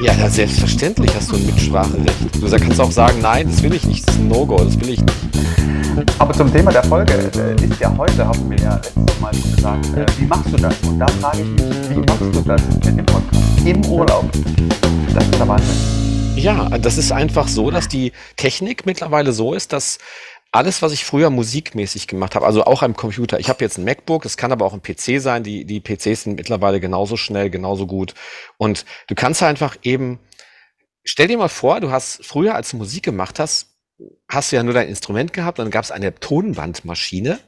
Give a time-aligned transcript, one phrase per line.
[0.00, 2.34] Ja, ja, selbstverständlich hast du ein Mitspracherecht.
[2.40, 4.90] Du kannst auch sagen, nein, das will ich nicht, das ist ein No-Go, das will
[4.90, 5.14] ich nicht.
[6.18, 9.96] Aber zum Thema der Folge äh, ist ja heute, haben wir ja letztes Mal gesagt,
[9.96, 10.74] äh, wie machst du das?
[10.86, 13.44] Und da frage ich mich, wie machst du das mit dem Podcast?
[13.64, 14.30] Im Urlaub.
[15.14, 15.76] Das ist der Wahnsinn.
[16.36, 19.98] Ja, das ist einfach so, dass die Technik mittlerweile so ist, dass
[20.54, 23.40] alles, was ich früher musikmäßig gemacht habe, also auch am Computer.
[23.40, 25.42] Ich habe jetzt ein MacBook, das kann aber auch ein PC sein.
[25.42, 28.14] Die, die PCs sind mittlerweile genauso schnell, genauso gut.
[28.56, 30.20] Und du kannst einfach eben,
[31.02, 33.66] stell dir mal vor, du hast früher, als du Musik gemacht hast,
[34.28, 37.40] hast du ja nur dein Instrument gehabt dann gab es eine Tonbandmaschine.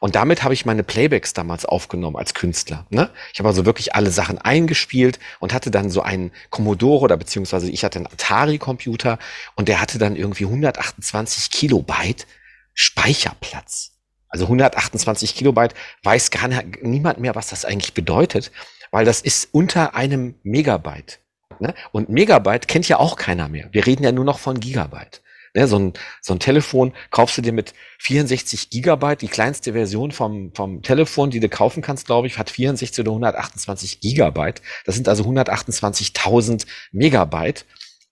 [0.00, 2.86] Und damit habe ich meine Playbacks damals aufgenommen als Künstler.
[2.88, 3.10] Ne?
[3.34, 7.68] Ich habe also wirklich alle Sachen eingespielt und hatte dann so einen Commodore oder beziehungsweise
[7.70, 9.18] ich hatte einen Atari-Computer
[9.56, 12.26] und der hatte dann irgendwie 128 Kilobyte
[12.76, 13.92] Speicherplatz.
[14.28, 18.52] Also 128 Kilobyte weiß gar nicht, niemand mehr, was das eigentlich bedeutet,
[18.90, 21.20] weil das ist unter einem Megabyte.
[21.58, 21.74] Ne?
[21.90, 23.68] Und Megabyte kennt ja auch keiner mehr.
[23.72, 25.22] Wir reden ja nur noch von Gigabyte.
[25.54, 25.66] Ne?
[25.66, 30.52] So, ein, so ein Telefon kaufst du dir mit 64 Gigabyte, die kleinste Version vom,
[30.54, 34.60] vom Telefon, die du kaufen kannst, glaube ich, hat 64 oder 128 Gigabyte.
[34.84, 37.64] Das sind also 128.000 Megabyte.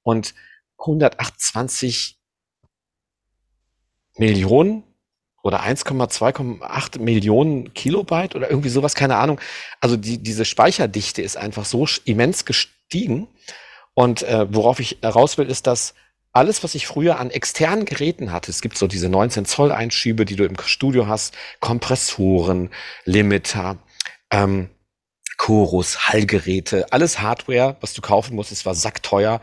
[0.02, 0.34] Und
[0.78, 2.18] 128
[4.16, 4.84] Millionen
[5.42, 9.40] oder 1,2,8 Millionen Kilobyte oder irgendwie sowas, keine Ahnung.
[9.80, 13.28] Also die, diese Speicherdichte ist einfach so immens gestiegen.
[13.92, 15.94] Und äh, worauf ich raus will, ist, dass
[16.32, 20.24] alles, was ich früher an externen Geräten hatte, es gibt so diese 19 Zoll Einschübe,
[20.24, 22.70] die du im Studio hast, Kompressoren,
[23.04, 23.78] Limiter,
[24.30, 24.70] ähm,
[25.36, 29.40] Chorus, Hallgeräte, alles Hardware, was du kaufen musst, es war sackteuer.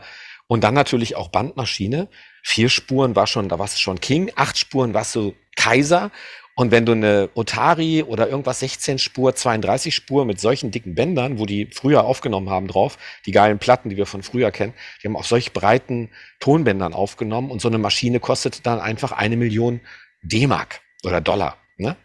[0.48, 2.08] Und dann natürlich auch Bandmaschine.
[2.42, 4.30] Vier Spuren war schon, da warst du schon King.
[4.34, 6.10] Acht Spuren warst du Kaiser.
[6.54, 11.38] Und wenn du eine Otari oder irgendwas 16 Spur, 32 Spur mit solchen dicken Bändern,
[11.38, 15.08] wo die früher aufgenommen haben drauf, die geilen Platten, die wir von früher kennen, die
[15.08, 19.80] haben auf solch breiten Tonbändern aufgenommen und so eine Maschine kostete dann einfach eine Million
[20.22, 21.56] D-Mark oder Dollar.
[21.78, 21.96] Ne?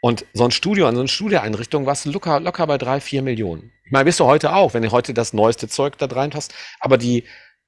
[0.00, 3.20] Und so ein Studio, an so eine Studioeinrichtung warst du locker, locker bei drei, vier
[3.20, 3.70] Millionen.
[3.84, 6.54] Ich meine, bist du heute auch, wenn du heute das neueste Zeug da rein hast,
[6.78, 7.24] aber die,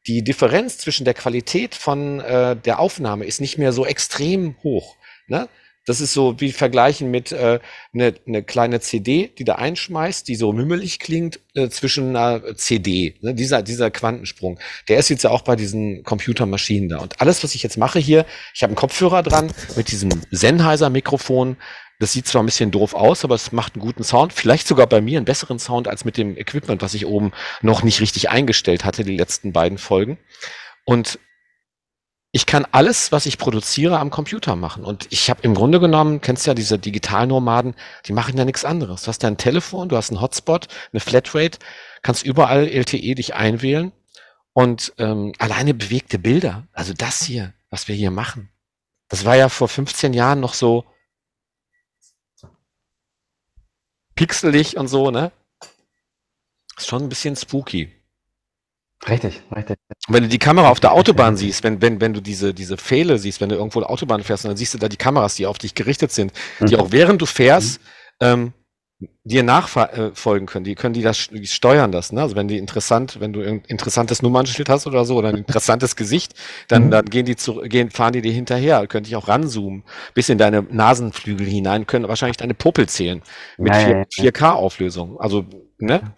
[0.06, 4.96] die Differenz zwischen der Qualität von äh, der Aufnahme ist nicht mehr so extrem hoch.
[5.28, 5.48] Ne?
[5.84, 7.58] Das ist so wie vergleichen mit äh,
[7.92, 13.16] eine, eine kleine CD, die da einschmeißt, die so mümmelig klingt, äh, zwischen einer CD.
[13.20, 13.34] Ne?
[13.34, 14.60] Dieser, dieser Quantensprung.
[14.88, 16.98] Der ist jetzt ja auch bei diesen Computermaschinen da.
[16.98, 21.56] Und alles, was ich jetzt mache hier, ich habe einen Kopfhörer dran mit diesem Sennheiser-Mikrofon.
[22.02, 24.32] Das sieht zwar ein bisschen doof aus, aber es macht einen guten Sound.
[24.32, 27.30] Vielleicht sogar bei mir einen besseren Sound als mit dem Equipment, was ich oben
[27.60, 30.18] noch nicht richtig eingestellt hatte, die letzten beiden Folgen.
[30.84, 31.20] Und
[32.32, 34.84] ich kann alles, was ich produziere, am Computer machen.
[34.84, 37.76] Und ich habe im Grunde genommen, kennst ja diese Digitalnomaden,
[38.06, 39.02] die machen ja nichts anderes.
[39.02, 41.60] Du hast dein Telefon, du hast einen Hotspot, eine Flatrate,
[42.02, 43.92] kannst überall LTE dich einwählen
[44.54, 48.48] und ähm, alleine bewegte Bilder, also das hier, was wir hier machen,
[49.08, 50.84] das war ja vor 15 Jahren noch so,
[54.14, 55.32] pixelig und so, ne?
[56.76, 57.92] Ist schon ein bisschen spooky.
[59.08, 59.76] Richtig, richtig.
[60.08, 63.18] Wenn du die Kamera auf der Autobahn siehst, wenn, wenn, wenn du diese, diese Pfähle
[63.18, 65.58] siehst, wenn du irgendwo Autobahn fährst, und dann siehst du da die Kameras, die auf
[65.58, 66.80] dich gerichtet sind, die mhm.
[66.80, 67.86] auch während du fährst, mhm.
[68.20, 68.52] ähm,
[69.24, 70.64] dir nachfolgen können.
[70.64, 72.12] Die können die das die steuern das.
[72.12, 72.20] Ne?
[72.20, 75.96] Also wenn die interessant, wenn du ein interessantes Nummernschild hast oder so oder ein interessantes
[75.96, 76.34] Gesicht,
[76.68, 76.90] dann, mhm.
[76.90, 78.86] dann gehen die zu, gehen, fahren die dir hinterher.
[78.86, 83.22] Könnte ich auch ranzoomen, bis in deine Nasenflügel hinein, können wahrscheinlich deine Puppel zählen
[83.58, 85.20] mit 4, 4K-Auflösung.
[85.20, 85.44] Also
[85.78, 86.12] ne,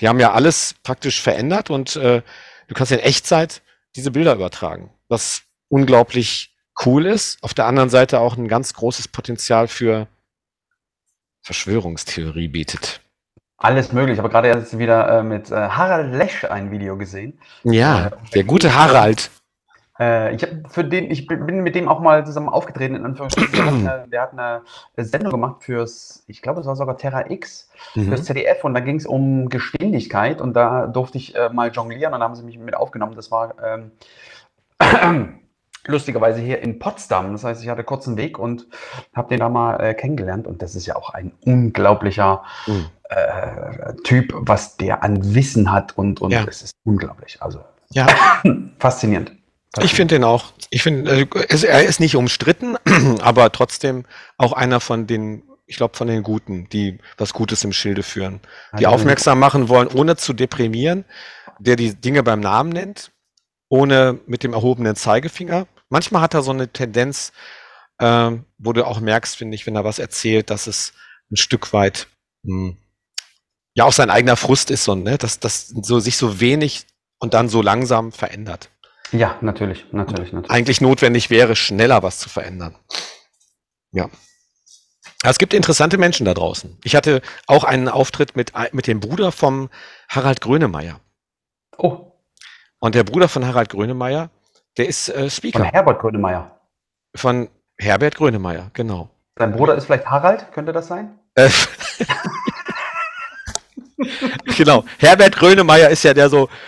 [0.00, 2.22] die haben ja alles praktisch verändert und äh,
[2.68, 3.62] du kannst in Echtzeit
[3.96, 6.54] diese Bilder übertragen, was unglaublich
[6.84, 7.42] cool ist.
[7.42, 10.08] Auf der anderen Seite auch ein ganz großes Potenzial für
[11.50, 13.00] Verschwörungstheorie bietet.
[13.58, 14.14] Alles möglich.
[14.14, 17.40] Ich habe gerade jetzt wieder äh, mit äh, Harald Lesch ein Video gesehen.
[17.64, 19.32] Ja, äh, der gute Harald.
[19.98, 23.82] Äh, ich für den, ich bin mit dem auch mal zusammen aufgetreten, in Anführungsstrichen.
[23.84, 24.62] der, hat eine, der hat eine
[25.04, 28.04] Sendung gemacht fürs, ich glaube, es war sogar Terra X, mhm.
[28.04, 32.14] fürs ZDF und da ging es um Geschwindigkeit und da durfte ich äh, mal jonglieren
[32.14, 33.16] und da haben sie mich mit aufgenommen.
[33.16, 33.90] Das war ähm,
[35.86, 37.32] lustigerweise hier in Potsdam.
[37.32, 38.66] Das heißt, ich hatte kurzen Weg und
[39.14, 40.46] habe den da mal äh, kennengelernt.
[40.46, 42.86] Und das ist ja auch ein unglaublicher mhm.
[43.08, 45.96] äh, Typ, was der an Wissen hat.
[45.96, 46.44] Und, und ja.
[46.48, 47.38] es ist unglaublich.
[47.40, 47.60] Also
[47.92, 48.06] ja.
[48.78, 49.32] faszinierend.
[49.80, 50.52] Ich finde den auch.
[50.70, 52.76] Ich finde, äh, er ist nicht umstritten,
[53.20, 54.04] aber trotzdem
[54.36, 58.40] auch einer von den, ich glaube, von den Guten, die was Gutes im Schilde führen,
[58.78, 61.04] die also, aufmerksam machen wollen, ohne zu deprimieren,
[61.60, 63.12] der die Dinge beim Namen nennt
[63.70, 65.66] ohne mit dem erhobenen Zeigefinger.
[65.88, 67.32] Manchmal hat er so eine Tendenz,
[67.98, 70.92] äh, wo du auch merkst, finde ich, wenn er was erzählt, dass es
[71.30, 72.08] ein Stück weit
[72.42, 72.76] mh, hm,
[73.74, 75.16] ja auch sein eigener Frust ist, so, ne?
[75.16, 76.86] dass das so sich so wenig
[77.20, 78.70] und dann so langsam verändert.
[79.12, 80.50] Ja, natürlich, natürlich, natürlich.
[80.50, 82.76] Eigentlich notwendig wäre, schneller was zu verändern.
[83.92, 84.10] Ja.
[85.22, 86.78] Es gibt interessante Menschen da draußen.
[86.82, 89.68] Ich hatte auch einen Auftritt mit, mit dem Bruder vom
[90.08, 91.00] Harald Grönemeyer.
[91.76, 92.09] Oh.
[92.80, 94.30] Und der Bruder von Harald Grönemeyer,
[94.78, 95.58] der ist äh, Speaker.
[95.60, 96.58] Von Herbert Grönemeyer.
[97.14, 97.48] Von
[97.78, 99.10] Herbert Grönemeyer, genau.
[99.36, 101.18] Sein Bruder ist vielleicht Harald, könnte das sein?
[101.34, 101.50] Äh,
[104.56, 104.84] genau.
[104.98, 106.48] Herbert Grönemeyer ist ja der so.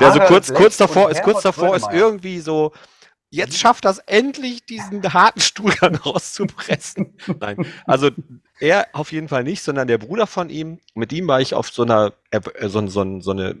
[0.00, 2.72] Der so kurz, kurz davor ist, kurz davor ist irgendwie so
[3.30, 7.14] jetzt schafft das endlich, diesen harten Stuhlgang rauszupressen.
[7.40, 8.10] Nein, also
[8.58, 10.80] er auf jeden Fall nicht, sondern der Bruder von ihm.
[10.94, 13.56] Mit ihm war ich auf so einer, äh, so, so, so eine,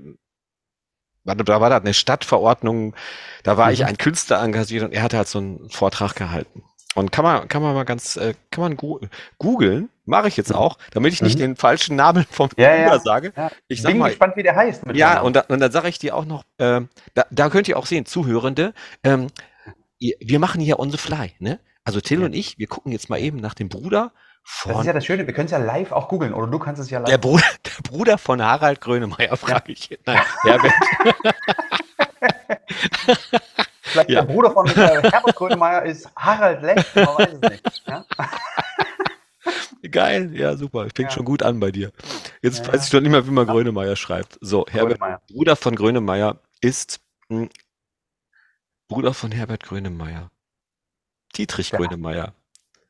[1.24, 2.94] da war da eine Stadtverordnung,
[3.42, 3.72] da war mhm.
[3.74, 6.64] ich ein Künstler engagiert und er hatte halt so einen Vortrag gehalten.
[6.96, 9.08] Und kann man, kann man mal ganz, äh, kann man
[9.38, 11.42] googeln, mache ich jetzt auch, damit ich nicht mhm.
[11.42, 12.98] den falschen Namen vom ja, Bruder ja.
[12.98, 13.32] sage.
[13.36, 13.50] Ja.
[13.68, 14.82] Ich sag Bin mal, gespannt, wie der heißt.
[14.94, 16.80] ja, und, da, und dann sage ich dir auch noch, äh,
[17.14, 18.74] da, da könnt ihr auch sehen, Zuhörende,
[19.04, 19.28] ähm,
[20.00, 21.60] wir machen hier on the fly, ne?
[21.84, 22.26] Also Till ja.
[22.26, 24.12] und ich, wir gucken jetzt mal eben nach dem Bruder
[24.42, 24.72] von.
[24.72, 26.80] Das ist ja das Schöne, wir können es ja live auch googeln, oder du kannst
[26.80, 27.08] es ja live.
[27.08, 29.98] Der Bruder, der Bruder von Harald Grönemeyer, frage ich.
[30.06, 30.72] Nein, Herbert.
[33.82, 34.22] Vielleicht ja.
[34.22, 37.82] der Bruder von Herbert Grönemeyer ist Harald Lech, man weiß es nicht.
[37.86, 38.04] Ja?
[39.90, 40.86] Geil, ja, super.
[40.94, 41.10] Fängt ja.
[41.10, 41.90] schon gut an bei dir.
[42.42, 44.38] Jetzt weiß ich doch nicht mehr, wie man Grönemeyer schreibt.
[44.40, 47.48] So, Herbert, Bruder von Grönemeyer ist hm,
[48.90, 50.30] Bruder von Herbert Grönemeyer.
[51.36, 52.34] Dietrich der, Grönemeyer.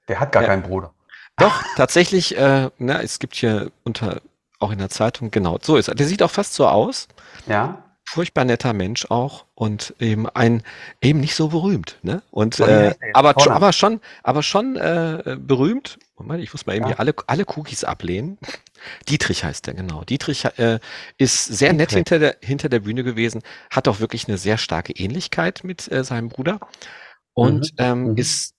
[0.09, 0.95] Der hat gar der, keinen Bruder.
[1.37, 4.23] Doch, tatsächlich, äh, na, es gibt hier unter,
[4.59, 5.95] auch in der Zeitung, genau, so ist er.
[5.95, 7.07] Der sieht auch fast so aus.
[7.47, 7.85] Ja.
[8.07, 10.63] Furchtbar netter Mensch auch und eben ein,
[11.03, 12.23] eben nicht so berühmt, ne?
[12.31, 15.99] Und, äh, aber, aber schon, aber schon äh, berühmt.
[16.17, 16.89] Moment, ich muss mal eben ja.
[16.89, 18.39] hier alle, alle Cookies ablehnen.
[19.09, 20.05] Dietrich heißt er, genau.
[20.05, 20.81] Dietrich äh,
[21.19, 24.93] ist sehr nett hinter der, hinter der Bühne gewesen, hat auch wirklich eine sehr starke
[24.93, 26.61] Ähnlichkeit mit äh, seinem Bruder
[27.35, 27.77] und mhm.
[27.79, 28.17] Ähm, mhm.
[28.17, 28.55] ist,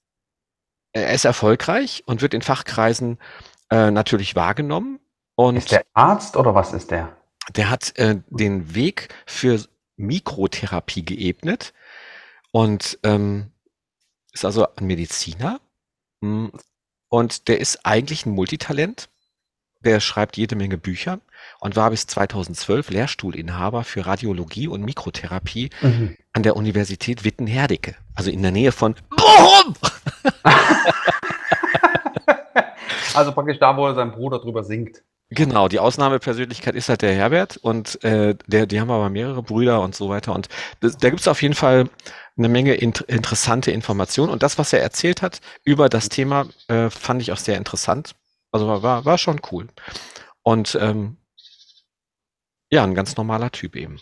[0.93, 3.19] er ist erfolgreich und wird in Fachkreisen
[3.69, 4.99] äh, natürlich wahrgenommen.
[5.35, 7.15] Und ist der Arzt oder was ist der?
[7.55, 9.63] Der hat äh, den Weg für
[9.97, 11.73] Mikrotherapie geebnet
[12.51, 13.51] und ähm,
[14.33, 15.59] ist also ein Mediziner.
[16.21, 16.51] Hm,
[17.09, 19.09] und der ist eigentlich ein Multitalent
[19.83, 21.19] der schreibt jede Menge Bücher
[21.59, 26.17] und war bis 2012 Lehrstuhlinhaber für Radiologie und Mikrotherapie mhm.
[26.33, 29.75] an der Universität Witten-Herdecke, also in der Nähe von Bochum.
[33.13, 35.01] also praktisch da, wo er sein Bruder drüber singt.
[35.33, 39.81] Genau, die Ausnahmepersönlichkeit ist halt der Herbert und äh, der, die haben aber mehrere Brüder
[39.81, 40.35] und so weiter.
[40.35, 40.49] Und
[40.81, 41.87] das, da gibt es auf jeden Fall
[42.37, 44.29] eine Menge int interessante Informationen.
[44.29, 48.13] Und das, was er erzählt hat über das Thema, äh, fand ich auch sehr interessant.
[48.51, 49.67] Also war, war schon cool.
[50.43, 51.17] Und ähm,
[52.69, 53.99] ja, ein ganz normaler Typ eben.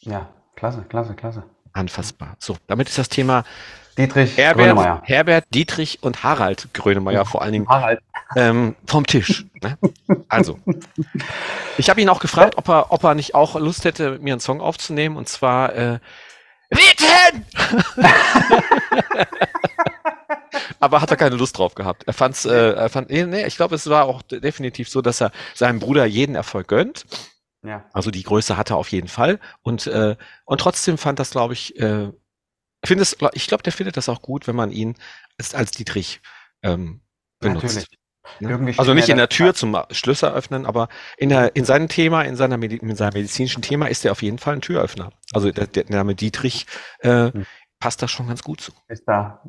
[0.00, 1.44] Ja, klasse, klasse, klasse.
[1.72, 2.36] Anfassbar.
[2.38, 3.44] So, damit ist das Thema
[3.96, 5.02] Dietrich Herbert.
[5.04, 8.00] Herbert, Dietrich und Harald Grönemeyer vor allen Dingen Harald.
[8.36, 9.46] Ähm, vom Tisch.
[9.62, 9.76] Ne?
[10.28, 10.58] Also,
[11.76, 14.40] ich habe ihn auch gefragt, ob er, ob er nicht auch Lust hätte, mir einen
[14.40, 15.98] Song aufzunehmen und zwar äh,
[16.70, 17.44] Witten!
[20.80, 22.04] aber hat er keine Lust drauf gehabt.
[22.06, 25.32] Er fand's, äh, er fand, nee, ich glaube, es war auch definitiv so, dass er
[25.54, 27.06] seinem Bruder jeden Erfolg gönnt.
[27.62, 27.84] Ja.
[27.92, 29.38] Also die Größe hat er auf jeden Fall.
[29.62, 32.10] Und, äh, und trotzdem fand das, glaube ich, äh,
[32.84, 34.96] finde es, ich glaube, der findet das auch gut, wenn man ihn
[35.38, 36.20] als, als Dietrich
[36.62, 37.02] ähm,
[37.38, 37.88] benutzt.
[38.38, 38.74] Ne?
[38.76, 42.36] Also nicht in der Tür zum Schlösser öffnen, aber in, der, in seinem Thema, in,
[42.36, 45.12] seiner Medi in seinem medizinischen Thema ist er auf jeden Fall ein Türöffner.
[45.32, 46.66] Also der, der Name Dietrich
[47.00, 47.46] äh, hm
[47.80, 48.72] passt das schon ganz gut zu.
[48.88, 49.42] Ist da.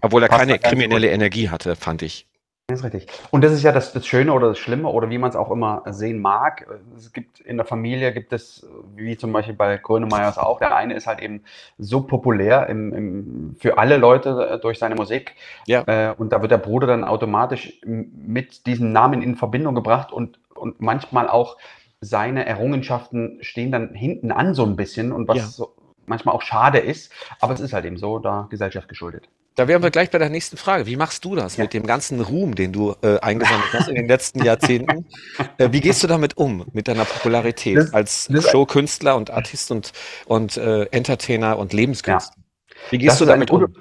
[0.00, 2.28] Obwohl er keine kriminelle Energie hatte, fand ich.
[2.70, 3.06] Das ist richtig.
[3.30, 5.50] Und das ist ja das, das Schöne oder das Schlimme oder wie man es auch
[5.50, 6.66] immer sehen mag.
[6.98, 10.92] Es gibt in der Familie gibt es, wie zum Beispiel bei Grönemeyers auch, der eine
[10.92, 11.44] ist halt eben
[11.78, 15.34] so populär im, im, für alle Leute durch seine Musik.
[15.66, 15.82] Ja.
[15.86, 20.38] Äh, und da wird der Bruder dann automatisch mit diesem Namen in Verbindung gebracht und,
[20.54, 21.56] und manchmal auch
[22.02, 25.44] seine Errungenschaften stehen dann hinten an so ein bisschen und was ja.
[25.44, 25.74] so,
[26.08, 29.28] manchmal auch schade ist, aber es ist halt eben so, da Gesellschaft geschuldet.
[29.58, 30.86] Da wären wir gleich bei der nächsten Frage.
[30.86, 31.64] Wie machst du das ja.
[31.64, 35.04] mit dem ganzen Ruhm, den du äh, eingesammelt hast in den letzten Jahrzehnten?
[35.58, 39.92] äh, wie gehst du damit um, mit deiner Popularität das, als Showkünstler und Artist und,
[40.26, 42.36] und äh, Entertainer und Lebenskünstler?
[42.36, 42.82] Ja.
[42.92, 43.74] Wie gehst das du damit gute, um?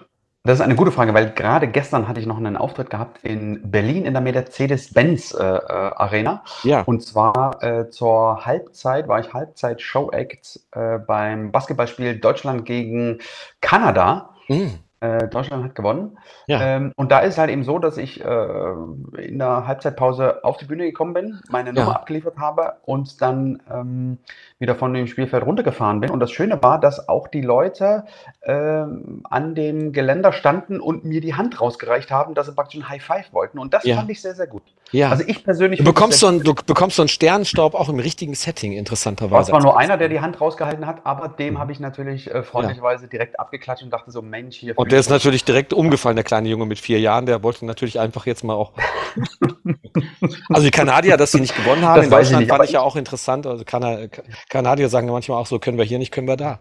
[0.48, 3.70] Das ist eine gute Frage, weil gerade gestern hatte ich noch einen Auftritt gehabt in
[3.70, 6.42] Berlin in der Mercedes-Benz äh, äh, Arena.
[6.64, 6.84] Ja.
[6.84, 13.20] Und zwar äh, zur Halbzeit war ich Halbzeit-Show-Act äh, beim Basketballspiel Deutschland gegen
[13.60, 14.30] Kanada.
[14.48, 14.80] Mhm.
[15.00, 16.18] Äh, Deutschland hat gewonnen.
[16.48, 16.60] Ja.
[16.62, 18.72] Ähm, und da ist halt eben so, dass ich äh,
[19.18, 21.96] in der Halbzeitpause auf die Bühne gekommen bin, meine Nummer Ja.
[21.98, 24.18] abgeliefert habe und dann ähm,
[24.58, 26.10] wieder von dem Spielfeld runtergefahren bin.
[26.10, 28.06] Und das Schöne war, dass auch die Leute
[28.42, 32.90] ähm, an dem Geländer standen und mir die Hand rausgereicht haben, dass sie praktisch ein
[32.90, 33.60] High Five wollten.
[33.60, 33.98] Und das Ja.
[33.98, 34.64] fand ich sehr, sehr gut.
[34.92, 35.10] Ja.
[35.10, 38.36] Also ich persönlich du bekommst so einen, du bekommst so einen Sternenstaub auch im richtigen
[38.36, 39.50] Setting, interessanterweise.
[39.50, 41.60] Es war nur einer, der die Hand rausgehalten hat, aber dem Mhm.
[41.60, 44.78] habe ich natürlich äh, freundlicherweise direkt abgeklatscht und dachte so, Mensch, hier.
[44.78, 48.00] Und der ist natürlich direkt umgefallen, der kleine Junge mit vier Jahren, der wollte natürlich
[48.00, 48.72] einfach jetzt mal auch.
[50.50, 52.64] also die Kanadier, dass sie nicht gewonnen haben, Das in weiß ich Deutschland nicht, fand
[52.66, 53.46] ich ja auch interessant.
[53.46, 54.08] Also Kana
[54.50, 56.60] Kanadier sagen ja manchmal auch so, können wir hier nicht, können wir da.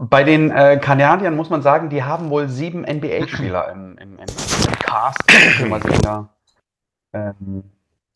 [0.00, 4.26] Bei den äh, Kanadiern muss man sagen, die haben wohl sieben NBA-Spieler im, im, im,
[4.88, 5.26] Cast.
[5.26, 6.28] beziehungsweise in der,
[7.12, 7.64] ähm,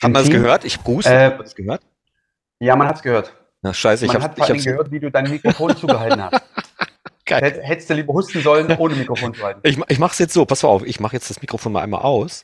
[0.02, 0.33] Hat man Team.
[0.33, 0.64] gehört?
[0.64, 1.83] Ich Bruce, Äh, hat man das gehört?
[2.61, 3.37] Ja, man hat es gehört.
[3.62, 6.43] Na scheiße, ich man hat allem hab's, gehört, wie du dein Mikrofon zugehalten hast.
[7.25, 7.43] geil.
[7.43, 9.61] Hätt- Hättest du lieber husten sollen, ohne Mikrofon zu halten.
[9.62, 12.02] Ich, ich mach's jetzt so, pass mal auf, ich mache jetzt das Mikrofon mal einmal
[12.02, 12.43] aus.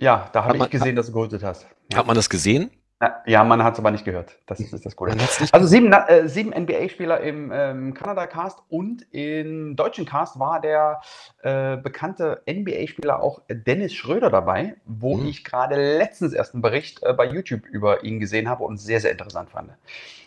[0.00, 1.66] Ja, da Hat habe man- ich gesehen, dass du gehustet hast.
[1.92, 2.70] Ja, Hat man das gesehen?
[3.26, 4.36] Ja man hat es aber nicht gehört.
[4.46, 4.94] Das ist, ist das
[5.40, 5.54] nicht.
[5.54, 11.00] Also sieben, äh, sieben NBA-Spieler im ähm, Kanada-Cast und im deutschen Cast war der
[11.42, 15.26] äh, bekannte NBA-Spieler auch Dennis Schröder dabei, wo Mhm.
[15.26, 19.00] ich gerade letztens erst einen Bericht äh, bei YouTube über ihn gesehen habe und sehr,
[19.00, 19.70] sehr interessant fand.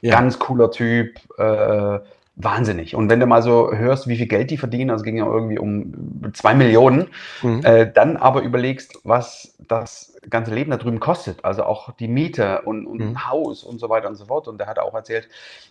[0.02, 0.12] Ja.
[0.12, 2.00] Ganz cooler Typ, äh,
[2.38, 2.96] wahnsinnig.
[2.96, 5.26] Und wenn du mal so hörst, wie viel Geld die verdienen, also es ging ja
[5.26, 7.10] irgendwie um zwei Millionen,
[7.42, 7.66] Mhm.
[7.66, 12.62] äh, dann aber überlegst, was das ganze Leben da drüben kostet, also auch die Miete
[12.62, 13.08] und, und Mhm.
[13.10, 14.48] ein Haus und so weiter und so fort.
[14.48, 15.28] Und der hat auch erzählt,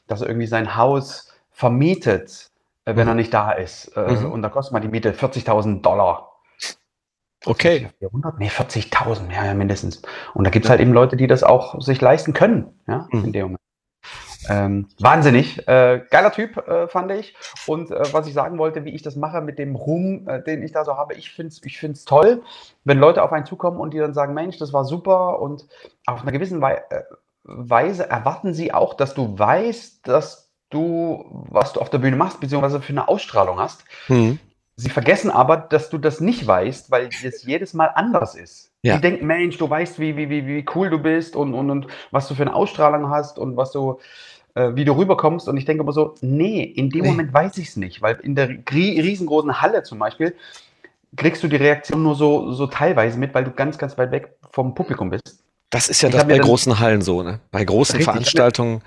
[0.09, 2.51] dass er irgendwie sein Haus vermietet,
[2.85, 3.09] äh, wenn Mhm.
[3.13, 3.97] er nicht da ist.
[3.97, 4.33] Äh, Mhm.
[4.33, 6.33] Und da kostet mal die Miete 40.000 Dollar.
[7.45, 7.91] Okay.
[8.01, 8.39] 400?
[8.41, 10.03] Nee, 40.000, ja, ja, mindestens.
[10.35, 13.25] Und da gibt es halt eben Leute, die das auch sich leisten können, ja, Mhm.
[13.25, 13.61] in dem Moment.
[14.49, 15.67] Ähm, wahnsinnig.
[15.67, 17.35] Äh, geiler Typ, äh, fand ich.
[17.67, 20.63] Und äh, was ich sagen wollte, wie ich das mache mit dem Ruhm, äh, den
[20.63, 22.43] ich da so habe, ich finde es ich find's toll,
[22.85, 25.67] wenn Leute auf einen zukommen und die dann sagen, Mensch, das war super und
[26.07, 27.03] auf einer gewissen Wei äh,
[27.49, 32.41] Weise erwarten sie auch, dass du weißt, dass du, was du auf der Bühne machst,
[32.41, 33.85] beziehungsweise für eine Ausstrahlung hast.
[34.09, 34.41] Mhm.
[34.79, 38.73] Sie vergessen aber, dass du das nicht weißt, weil das jedes Mal anders ist.
[38.83, 38.97] Ja.
[38.97, 41.87] Die denken, Mensch, du weißt, wie, wie, wie, wie cool du bist und, und, und
[42.11, 43.99] was du für eine Ausstrahlung hast und was du,
[44.75, 45.49] wie du rüberkommst.
[45.49, 47.09] Und ich denke immer so, nee, in dem Nee.
[47.09, 50.35] Moment weiß ich es nicht, weil in der ri- riesengroßen Halle zum Beispiel
[51.17, 54.35] kriegst du die Reaktion nur so, so teilweise mit, weil du ganz, ganz weit weg
[54.51, 55.39] vom Publikum bist.
[55.71, 57.41] Das ist ja Ich das bei großen Hallen so, ne?
[57.51, 58.83] Bei großen hab mir- Veranstaltungen.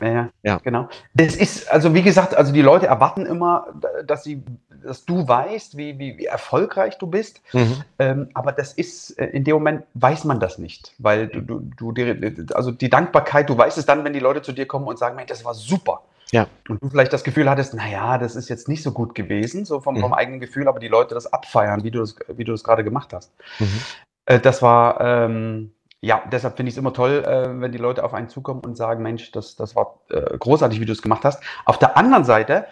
[0.00, 0.56] Ja, ja, Ja.
[0.62, 0.88] genau.
[1.14, 3.66] Das ist, also wie gesagt, also die Leute erwarten immer,
[4.06, 4.42] dass sie,
[4.82, 7.42] dass du weißt, wie, wie, wie erfolgreich du bist.
[7.52, 7.84] Mhm.
[7.98, 11.92] Ähm, aber das ist, äh, in dem Moment weiß man das nicht, weil du, du,
[11.92, 14.98] du also die Dankbarkeit, du weißt es dann, wenn die Leute zu dir kommen und
[14.98, 16.02] sagen, Mensch, das war super.
[16.32, 16.46] Ja.
[16.68, 19.80] Und du vielleicht das Gefühl hattest, naja, das ist jetzt nicht so gut gewesen, so
[19.80, 20.14] vom, vom Mhm.
[20.14, 23.12] eigenen Gefühl, aber die Leute das abfeiern, wie du das, wie du das gerade gemacht
[23.12, 23.32] hast.
[23.58, 23.80] Mhm.
[24.26, 28.04] Äh, das war, ähm, ja, deshalb finde ich es immer toll, äh, wenn die Leute
[28.04, 31.24] auf einen zukommen und sagen, Mensch, das, das war äh, großartig, wie du es gemacht
[31.24, 31.42] hast.
[31.66, 32.66] Auf der anderen Seite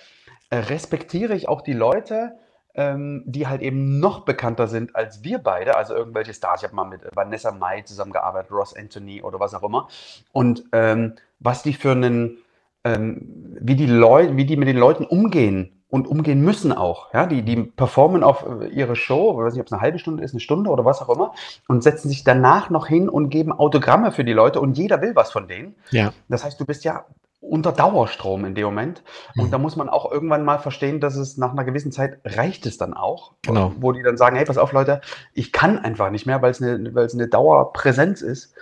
[0.50, 2.38] äh, respektiere ich auch die Leute,
[2.74, 6.60] ähm, die halt eben noch bekannter sind als wir beide, also irgendwelche Stars.
[6.60, 9.88] Ich habe mal mit Vanessa Mai zusammengearbeitet, Ross Anthony oder was auch immer.
[10.32, 12.38] Und ähm, was die für einen,
[12.84, 17.12] ähm, wie die Leute, wie die mit den Leuten umgehen und umgehen müssen auch.
[17.14, 19.98] Ja, die, die performen auf äh, ihre Show, ich weiß nicht, ob es eine halbe
[19.98, 21.32] Stunde ist, eine Stunde oder was auch immer,
[21.66, 25.16] und setzen sich danach noch hin und geben Autogramme für die Leute und jeder will
[25.16, 25.74] was von denen.
[25.90, 26.12] Ja.
[26.28, 27.06] Das heißt, du bist ja
[27.40, 29.02] unter Dauerstrom in dem Moment.
[29.36, 29.50] Und Mhm.
[29.52, 32.78] da muss man auch irgendwann mal verstehen, dass es nach einer gewissen Zeit reicht es
[32.78, 33.32] dann auch.
[33.42, 33.72] Genau.
[33.78, 35.00] Wo die dann sagen, hey, pass auf, Leute,
[35.34, 38.54] ich kann einfach nicht mehr, weil es eine, weil es eine Dauerpräsenz ist.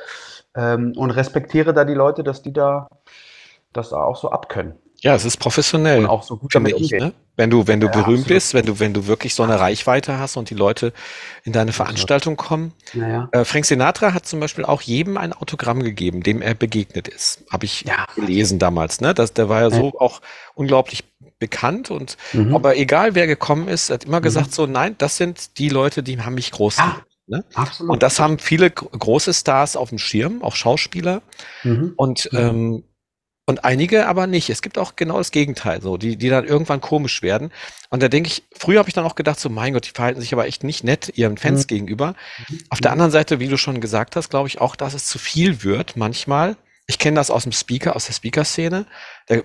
[0.54, 2.88] Ähm, und respektiere da die Leute, dass die da
[3.73, 4.75] das da auch so abkönnen.
[5.02, 6.00] Ja, es ist professionell.
[6.00, 7.12] Und auch so gut damit ich, ne?
[7.36, 8.28] Wenn du, wenn du Ja, berühmt absolut.
[8.28, 10.92] bist, wenn du, wenn du wirklich so eine Reichweite hast und die Leute
[11.44, 11.72] in deine.
[11.72, 12.72] Veranstaltung kommen.
[12.94, 13.28] Naja.
[13.32, 17.44] Äh, Frank Sinatra hat zum Beispiel auch jedem ein Autogramm gegeben, dem er begegnet ist.
[17.50, 18.06] Habe ich Ja.
[18.14, 19.12] gelesen damals, ne?
[19.12, 19.76] Das, der war ja Ja.
[19.76, 20.22] so auch
[20.54, 21.04] unglaublich
[21.38, 22.54] bekannt und Mhm.
[22.54, 26.18] aber egal wer gekommen ist, hat immer gesagt so, nein, das sind die Leute, die
[26.20, 26.84] haben mich groß Ja.
[26.84, 27.02] gemacht.
[27.28, 27.44] Ne?
[27.54, 27.92] Absolut.
[27.92, 31.20] Und das haben viele gro- große Stars auf dem Schirm, auch Schauspieler.
[31.64, 31.92] Mhm.
[31.96, 32.38] Und, Mhm.
[32.38, 32.84] ähm,
[33.46, 34.50] und einige aber nicht.
[34.50, 37.52] Es gibt auch genau das Gegenteil, so, die, die dann irgendwann komisch werden.
[37.90, 40.20] Und da denke ich, früher habe ich dann auch gedacht, so, mein Gott, die verhalten
[40.20, 41.66] sich aber echt nicht nett ihren Fans Mhm.
[41.68, 42.14] gegenüber.
[42.70, 45.18] Auf der anderen Seite, wie du schon gesagt hast, glaube ich auch, dass es zu
[45.18, 46.56] viel wird manchmal.
[46.88, 48.86] Ich kenne das aus dem Speaker, aus der Speaker-Szene.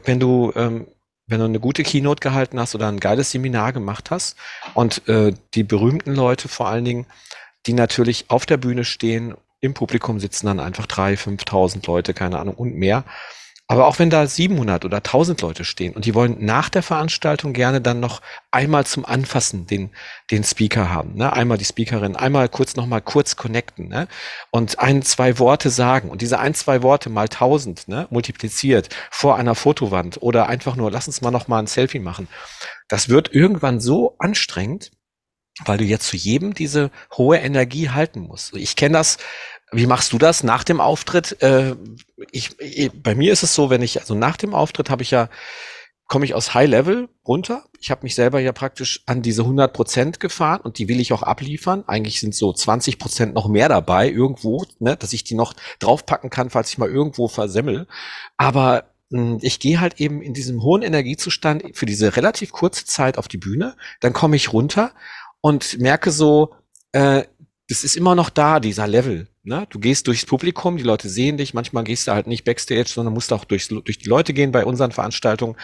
[0.03, 0.87] Wenn du, ähm,
[1.27, 4.35] wenn du eine gute Keynote gehalten hast oder ein geiles Seminar gemacht hast
[4.73, 7.05] und äh, die berühmten Leute vor allen Dingen,
[7.67, 12.39] die natürlich auf der Bühne stehen, im Publikum sitzen dann einfach drei, 5.000 Leute, keine
[12.39, 13.03] Ahnung, und mehr.
[13.71, 17.53] Aber auch wenn da 700 oder 1000 Leute stehen und die wollen nach der Veranstaltung
[17.53, 19.91] gerne dann noch einmal zum Anfassen den,
[20.29, 21.31] den Speaker haben, ne?
[21.31, 24.09] einmal die Speakerin, einmal kurz noch mal kurz connecten ne?
[24.49, 28.07] und ein, zwei Worte sagen und diese ein, zwei Worte mal 1000 ne?
[28.09, 32.27] multipliziert vor einer Fotowand oder einfach nur, lass uns mal noch mal ein Selfie machen.
[32.89, 34.91] Das wird irgendwann so anstrengend,
[35.63, 38.53] weil du jetzt zu jedem diese hohe Energie halten musst.
[38.53, 39.17] Ich kenne das
[39.71, 41.41] wie machst du das nach dem Auftritt?
[41.41, 41.75] Äh,
[42.31, 45.11] ich, ich, bei mir ist es so, wenn ich, also nach dem Auftritt habe ich
[45.11, 45.29] ja,
[46.07, 47.63] komme ich aus High Level runter.
[47.79, 51.13] Ich habe mich selber ja praktisch an diese 100 Prozent gefahren und die will ich
[51.13, 51.85] auch abliefern.
[51.87, 56.29] Eigentlich sind so 20 Prozent noch mehr dabei irgendwo, ne, dass ich die noch draufpacken
[56.29, 57.87] kann, falls ich mal irgendwo versemmel.
[58.35, 63.17] Aber hm, ich gehe halt eben in diesem hohen Energiezustand für diese relativ kurze Zeit
[63.17, 63.77] auf die Bühne.
[64.01, 64.91] Dann komme ich runter
[65.39, 66.55] und merke so,
[66.91, 67.23] äh,
[67.71, 69.27] das ist immer noch da, dieser Level.
[69.43, 69.65] Ne?
[69.69, 73.13] Du gehst durchs Publikum, die Leute sehen dich, manchmal gehst du halt nicht backstage, sondern
[73.13, 75.55] musst auch durchs, durch die Leute gehen bei unseren Veranstaltungen.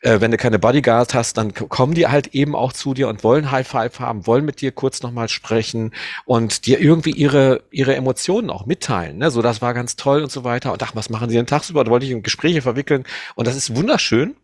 [0.00, 3.24] Äh, wenn du keine Bodyguard hast, dann kommen die halt eben auch zu dir und
[3.24, 5.92] wollen High Five haben, wollen mit dir kurz nochmal sprechen
[6.26, 9.18] und dir irgendwie ihre, ihre Emotionen auch mitteilen.
[9.18, 9.32] Ne?
[9.32, 10.72] So, das war ganz toll und so weiter.
[10.72, 11.82] Und ach, was machen sie denn tagsüber?
[11.82, 13.02] Da wollte ich in Gespräche verwickeln.
[13.34, 14.36] Und das ist wunderschön,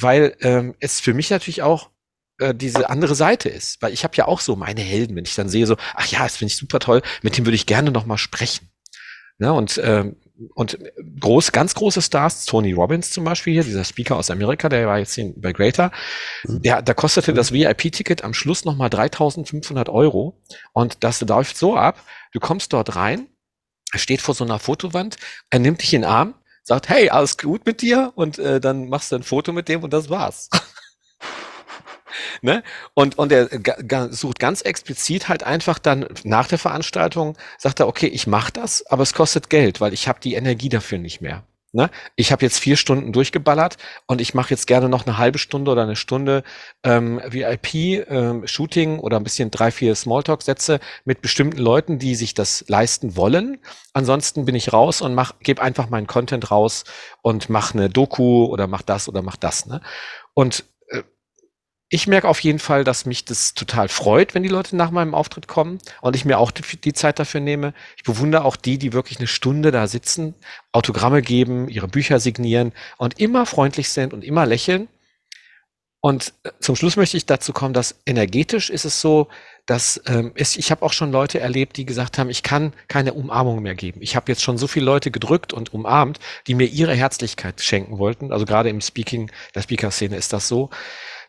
[0.00, 1.90] weil ähm, es für mich natürlich auch
[2.38, 3.80] äh, diese andere Seite ist.
[3.82, 6.22] Weil ich habe ja auch so meine Helden, wenn ich dann sehe, so, ach ja,
[6.22, 8.70] das finde ich super toll, mit dem würde ich gerne noch mal sprechen.
[9.38, 9.52] Ne?
[9.52, 10.16] Und, ähm,
[10.54, 10.78] und
[11.20, 14.98] groß, ganz große Stars, Tony Robbins zum Beispiel hier, dieser Speaker aus Amerika, der war
[14.98, 15.92] jetzt hier bei Greater,
[16.44, 16.62] mhm.
[16.62, 20.42] der, da kostete das VIP-Ticket am Schluss nochmal 3500 Euro.
[20.72, 22.02] Und das läuft so ab,
[22.32, 23.28] du kommst dort rein,
[23.92, 25.16] er steht vor so einer Fotowand,
[25.50, 28.12] er nimmt dich in den Arm, sagt, hey, alles gut mit dir?
[28.16, 30.50] Und äh, dann machst du ein Foto mit dem und das war's.
[32.42, 32.62] Ne?
[32.94, 33.48] Und, und er
[34.12, 38.86] sucht ganz explizit halt einfach dann nach der Veranstaltung, sagt er, okay, ich mache das,
[38.86, 41.44] aber es kostet Geld, weil ich habe die Energie dafür nicht mehr.
[41.76, 41.90] Ne?
[42.14, 45.70] Ich habe jetzt vier Stunden durchgeballert und ich mache jetzt gerne noch eine halbe Stunde
[45.70, 46.42] oder eine Stunde
[46.82, 52.64] ähm, VIP-Shooting ähm, oder ein bisschen drei, vier Smalltalk-Sätze mit bestimmten Leuten, die sich das
[52.68, 53.58] leisten wollen.
[53.92, 56.84] Ansonsten bin ich raus und mach, gebe einfach meinen Content raus
[57.20, 59.66] und mache eine Doku oder mach das oder mach das.
[59.66, 59.82] Ne?
[60.32, 60.64] Und
[61.88, 65.14] ich merke auf jeden Fall, dass mich das total freut, wenn die Leute nach meinem
[65.14, 67.74] Auftritt kommen und ich mir auch die, die, Zeit dafür nehme.
[67.96, 70.34] Ich bewundere auch die, die wirklich eine Stunde da sitzen,
[70.72, 74.88] Autogramme geben, ihre Bücher signieren und immer freundlich sind und immer lächeln.
[76.00, 79.28] Und äh, zum Schluss möchte ich dazu kommen, dass energetisch ist es so,
[79.64, 83.14] dass ähm, ist, ich habe auch schon Leute erlebt, die gesagt haben, ich kann keine
[83.14, 84.00] Umarmung mehr geben.
[84.02, 86.18] Ich habe jetzt schon so viele Leute gedrückt und umarmt,
[86.48, 88.32] die mir ihre Herzlichkeit schenken wollten.
[88.32, 90.70] Also gerade im Speaking, der Speaker-Szene ist das so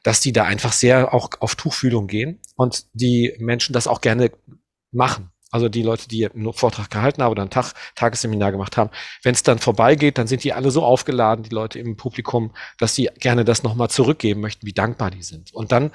[0.03, 4.31] dass die da einfach sehr auch auf Tuchfühlung gehen und die Menschen das auch gerne
[4.91, 5.31] machen.
[5.49, 8.89] Also die Leute, die einen Vortrag gehalten haben oder ein Tag, Tagesseminar gemacht haben,
[9.23, 12.95] wenn es dann vorbeigeht, dann sind die alle so aufgeladen, die Leute im Publikum, dass
[12.95, 15.53] sie gerne das nochmal zurückgeben möchten, wie dankbar die sind.
[15.53, 15.91] Und dann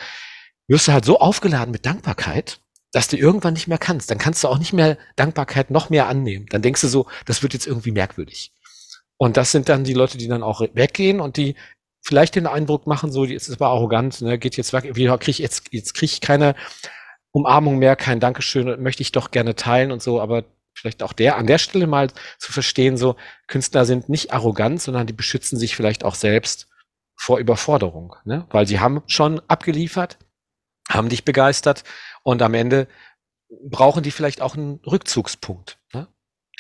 [0.68, 2.60] wirst du halt so aufgeladen mit Dankbarkeit,
[2.92, 4.10] dass du irgendwann nicht mehr kannst.
[4.10, 6.46] Dann kannst du auch nicht mehr Dankbarkeit noch mehr annehmen.
[6.50, 8.52] Dann denkst du so, das wird jetzt irgendwie merkwürdig.
[9.18, 11.56] Und das sind dann die Leute, die dann auch weggehen und die
[12.02, 15.28] vielleicht den Eindruck machen, so, jetzt ist aber arrogant, ne, geht jetzt weg, wie krieg
[15.28, 16.54] ich jetzt, jetzt kriege ich keine
[17.30, 21.36] Umarmung mehr, kein Dankeschön, möchte ich doch gerne teilen und so, aber vielleicht auch der,
[21.36, 25.76] an der Stelle mal zu verstehen, so, Künstler sind nicht arrogant, sondern die beschützen sich
[25.76, 26.68] vielleicht auch selbst
[27.16, 30.18] vor Überforderung, ne, weil sie haben schon abgeliefert,
[30.90, 31.84] haben dich begeistert
[32.24, 32.88] und am Ende
[33.64, 35.78] brauchen die vielleicht auch einen Rückzugspunkt.
[35.92, 36.08] Ne?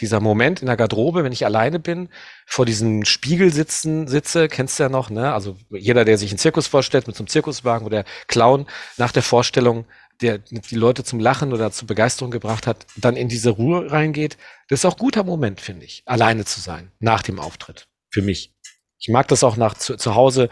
[0.02, 2.08] Dieser Moment in der Garderobe, wenn ich alleine bin,
[2.44, 5.32] vor diesem Spiegel sitzen, sitze, kennst du ja noch, ne?
[5.32, 8.66] Also jeder, der sich einen Zirkus vorstellt mit so einem Zirkuswagen, wo der Clown
[8.98, 9.86] nach der Vorstellung
[10.20, 14.36] der die Leute zum Lachen oder zur Begeisterung gebracht hat, dann in diese Ruhe reingeht,
[14.68, 17.88] das ist auch guter Moment, finde ich, alleine zu sein, nach dem Auftritt.
[18.10, 18.52] Für mich.
[18.98, 20.48] Ich mag das auch nach zu, zu Hause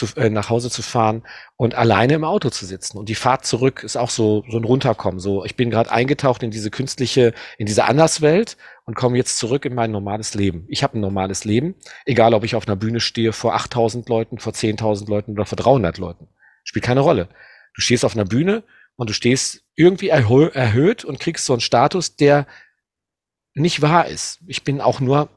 [0.00, 1.22] zu, äh, nach Hause zu fahren
[1.56, 2.98] und alleine im Auto zu sitzen.
[2.98, 5.20] Und die Fahrt zurück ist auch so, so ein Runterkommen.
[5.20, 9.64] So, ich bin gerade eingetaucht in diese künstliche, in diese Anderswelt und komme jetzt zurück
[9.66, 10.64] in mein normales Leben.
[10.68, 11.74] Ich habe ein normales Leben,
[12.06, 15.56] egal ob ich auf einer Bühne stehe vor 8000 Leuten, vor 10.000 Leuten oder vor
[15.56, 16.28] 300 Leuten.
[16.64, 17.28] Spielt keine Rolle.
[17.74, 18.64] Du stehst auf einer Bühne
[18.96, 22.46] und du stehst irgendwie erhö erhöht und kriegst so einen Status, der
[23.54, 24.40] nicht wahr ist.
[24.46, 25.28] Ich bin auch nur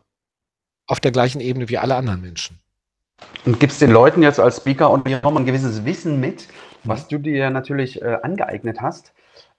[0.88, 2.62] auf der gleichen Ebene wie alle anderen Menschen.
[3.45, 6.47] Und gibst den Leuten jetzt als Speaker und auch ein gewisses Wissen mit,
[6.83, 9.13] was du dir natürlich äh, angeeignet hast,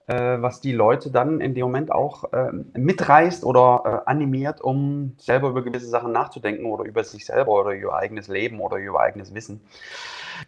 [0.07, 5.15] äh, was die Leute dann in dem Moment auch äh, mitreißt oder äh, animiert, um
[5.17, 9.01] selber über gewisse Sachen nachzudenken oder über sich selber oder über eigenes Leben oder über
[9.01, 9.61] eigenes Wissen.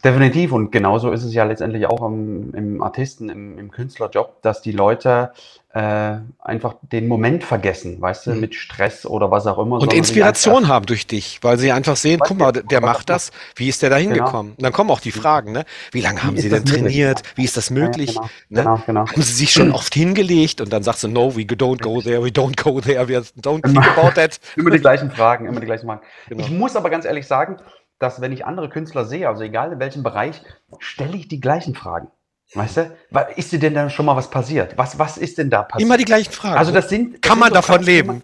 [0.04, 0.52] Definitiv.
[0.52, 4.72] Und genauso ist es ja letztendlich auch im, im Artisten, im, im, Künstlerjob, dass die
[4.72, 5.32] Leute
[5.74, 8.40] äh, einfach den Moment vergessen, weißt du, mhm.
[8.40, 9.80] mit Stress oder was auch immer.
[9.80, 13.68] Und Inspiration haben durch dich, weil sie einfach sehen, guck mal, der macht das, wie
[13.68, 14.54] ist der da hingekommen?
[14.56, 14.64] Genau.
[14.64, 15.66] dann kommen auch die Fragen, ne?
[15.92, 17.22] Wie lange haben sie denn trainiert?
[17.36, 18.16] Wie ist das möglich?
[18.16, 18.30] Ja, genau.
[18.50, 18.62] Ne?
[18.62, 19.08] Genau, genau.
[19.08, 22.24] Haben sie sich schon oft hingelegt und dann sagst du, no, we don't go there,
[22.24, 24.40] we don't go there, we don't think about that.
[24.56, 26.02] immer die gleichen Fragen, immer die gleichen Fragen.
[26.28, 26.44] Genau.
[26.44, 27.58] Ich muss aber ganz ehrlich sagen,
[28.00, 30.42] dass wenn ich andere Künstler sehe, also egal in welchem Bereich,
[30.80, 32.10] stelle ich die gleichen Fragen.
[32.54, 32.98] Weißt du?
[33.36, 34.78] Ist dir denn dann schon mal was passiert?
[34.78, 35.86] Was, was ist denn da passiert?
[35.86, 36.58] Immer die gleichen Fragen.
[36.58, 37.16] Also das sind.
[37.16, 38.24] Das Kann man davon leben?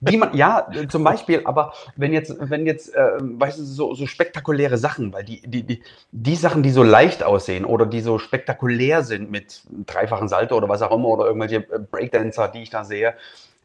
[0.00, 4.06] Wie man, ja, zum Beispiel, aber wenn jetzt, wenn jetzt, äh, weißt du, so, so
[4.06, 8.18] spektakuläre Sachen, weil die, die, die, die Sachen, die so leicht aussehen oder die so
[8.18, 12.84] spektakulär sind mit dreifachen Salto oder was auch immer oder irgendwelche Breakdancer, die ich da
[12.84, 13.14] sehe,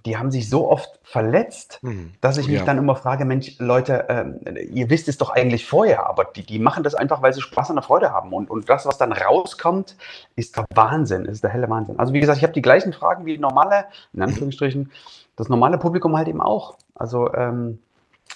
[0.06, 2.14] die haben sich so oft verletzt, mhm.
[2.22, 2.66] dass ich mich ja.
[2.66, 4.40] dann immer frage, Mensch, Leute, ähm,
[4.72, 7.70] ihr wisst es doch eigentlich vorher, aber die, die machen das einfach, weil sie Spaß
[7.70, 8.34] an der Freude haben.
[8.34, 9.96] Und, und das, was dann rauskommt,
[10.36, 12.00] ist der Wahnsinn, ist der helle Wahnsinn.
[12.00, 14.92] Also wie gesagt, ich habe die gleichen Fragen wie normale, in Anführungsstrichen,
[15.36, 16.78] das normale Publikum halt eben auch.
[16.96, 17.80] Also ähm,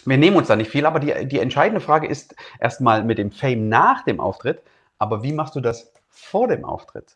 [0.05, 3.31] wir nehmen uns da nicht viel, aber die, die entscheidende Frage ist erstmal mit dem
[3.31, 4.61] Fame nach dem Auftritt,
[4.99, 7.15] aber wie machst du das vor dem Auftritt?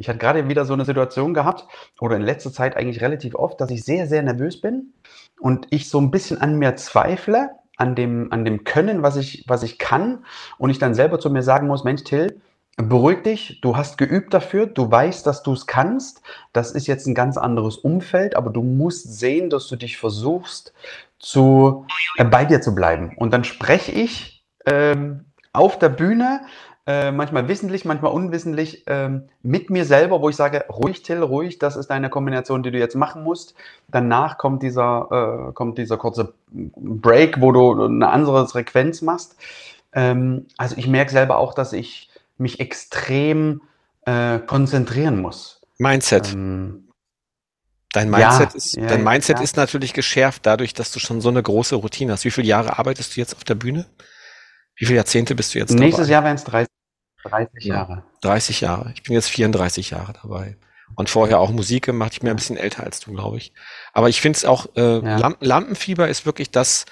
[0.00, 1.66] Ich hatte gerade wieder so eine Situation gehabt,
[2.00, 4.94] oder in letzter Zeit eigentlich relativ oft, dass ich sehr, sehr nervös bin
[5.38, 9.44] und ich so ein bisschen an mir zweifle, an dem, an dem Können, was ich,
[9.46, 10.24] was ich kann,
[10.56, 12.40] und ich dann selber zu mir sagen muss, Mensch, Till,
[12.76, 16.22] beruhig dich, du hast geübt dafür, du weißt, dass du es kannst.
[16.54, 20.72] Das ist jetzt ein ganz anderes Umfeld, aber du musst sehen, dass du dich versuchst,
[21.18, 21.86] zu,
[22.16, 23.12] äh, bei dir zu bleiben.
[23.18, 26.40] Und dann spreche ich ähm, auf der Bühne
[26.86, 31.58] äh, manchmal wissentlich, manchmal unwissentlich ähm, mit mir selber, wo ich sage, ruhig Till, ruhig,
[31.58, 33.54] das ist eine Kombination, die du jetzt machen musst.
[33.88, 39.36] Danach kommt dieser, äh, kommt dieser kurze Break, wo du eine andere Frequenz machst.
[39.92, 43.60] Ähm, also ich merke selber auch, dass ich mich extrem
[44.06, 45.60] äh, konzentrieren muss.
[45.78, 46.32] Mindset.
[46.32, 46.86] Ähm,
[47.92, 49.42] Dein Mindset, ja, ist, ja, dein Mindset ja.
[49.42, 52.24] ist natürlich geschärft dadurch, dass du schon so eine große Routine hast.
[52.24, 53.86] Wie viele Jahre arbeitest du jetzt auf der Bühne?
[54.80, 56.12] Wie viele Jahrzehnte bist du jetzt Nächstes dabei?
[56.12, 56.68] Jahr werden es 30.
[57.22, 58.02] 30 Jahre.
[58.22, 58.92] 30 Jahre.
[58.94, 60.56] Ich bin jetzt 34 Jahre dabei.
[60.96, 62.14] Und vorher auch Musik gemacht.
[62.14, 63.52] Ich bin ein bisschen älter als du, glaube ich.
[63.92, 65.18] Aber ich finde es auch, äh, ja.
[65.18, 66.86] Lamp Lampenfieber ist wirklich das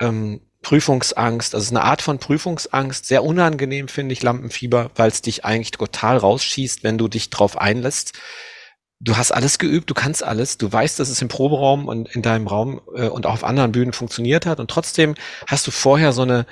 [0.00, 1.54] ähm, Prüfungsangst.
[1.54, 3.06] Also es ist eine Art von Prüfungsangst.
[3.06, 7.56] Sehr unangenehm finde ich Lampenfieber, weil es dich eigentlich total rausschießt, wenn du dich drauf
[7.56, 8.18] einlässt.
[8.98, 12.22] Du hast alles geübt, du kannst alles, du weißt, dass es im Proberaum und in
[12.22, 15.16] deinem Raum äh, und auch auf anderen Bühnen funktioniert hat und trotzdem
[15.48, 16.46] hast du vorher so eine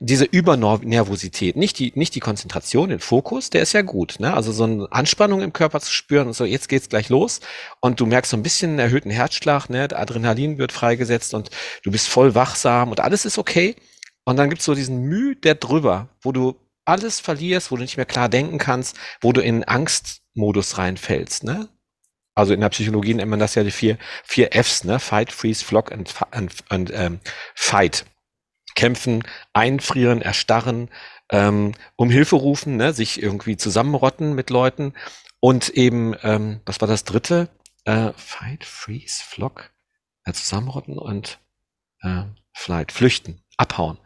[0.00, 4.34] diese Übernervosität, nicht die, nicht die Konzentration, den Fokus, der ist ja gut, ne?
[4.34, 7.40] Also so eine Anspannung im Körper zu spüren und so, jetzt geht's gleich los
[7.80, 9.88] und du merkst so ein bisschen einen erhöhten Herzschlag, ne?
[9.92, 11.50] Adrenalin wird freigesetzt und
[11.84, 13.76] du bist voll wachsam und alles ist okay.
[14.24, 17.96] Und dann gibt's so diesen Mühe der drüber, wo du alles verlierst, wo du nicht
[17.96, 21.68] mehr klar denken kannst, wo du in Angstmodus reinfällst, ne?
[22.34, 24.98] Also in der Psychologie nennt man das ja die vier, vier Fs, ne?
[24.98, 26.14] Fight, Freeze, Flock und
[26.92, 27.20] ähm,
[27.54, 28.04] Fight
[28.78, 30.88] kämpfen, einfrieren, erstarren,
[31.30, 34.94] ähm, um Hilfe rufen, ne, sich irgendwie zusammenrotten mit Leuten
[35.40, 37.48] und eben, ähm, was war das dritte?
[37.84, 39.72] Äh, fight, freeze, flock,
[40.24, 41.40] äh, zusammenrotten und
[42.02, 42.22] äh,
[42.54, 43.98] flight, flüchten, abhauen.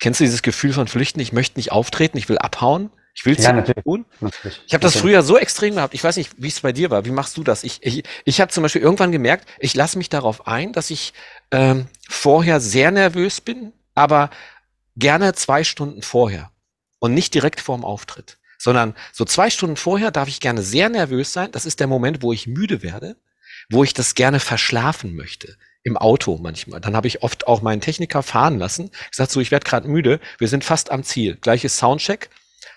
[0.00, 1.20] Kennst du dieses Gefühl von flüchten?
[1.20, 2.90] Ich möchte nicht auftreten, ich will abhauen.
[3.14, 3.84] Ich will es ja, natürlich.
[3.84, 4.06] tun.
[4.20, 4.62] Natürlich.
[4.66, 5.94] Ich habe das früher so extrem gehabt.
[5.94, 7.04] Ich weiß nicht, wie es bei dir war.
[7.04, 7.64] Wie machst du das?
[7.64, 11.12] Ich, ich, ich habe zum Beispiel irgendwann gemerkt, ich lasse mich darauf ein, dass ich
[11.50, 14.30] ähm, vorher sehr nervös bin, aber
[14.96, 16.50] gerne zwei Stunden vorher
[16.98, 21.32] und nicht direkt vorm Auftritt, sondern so zwei Stunden vorher darf ich gerne sehr nervös
[21.32, 21.50] sein.
[21.52, 23.16] Das ist der Moment, wo ich müde werde,
[23.70, 25.56] wo ich das gerne verschlafen möchte.
[25.82, 26.80] Im Auto manchmal.
[26.82, 28.90] Dann habe ich oft auch meinen Techniker fahren lassen.
[29.10, 31.36] Ich sage so, ich werde gerade müde, wir sind fast am Ziel.
[31.40, 32.28] Gleiches Soundcheck.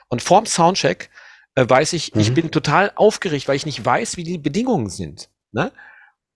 [0.07, 1.09] Und vorm Soundcheck
[1.55, 2.21] äh, weiß ich, mhm.
[2.21, 5.29] ich bin total aufgeregt, weil ich nicht weiß, wie die Bedingungen sind.
[5.51, 5.73] Ne?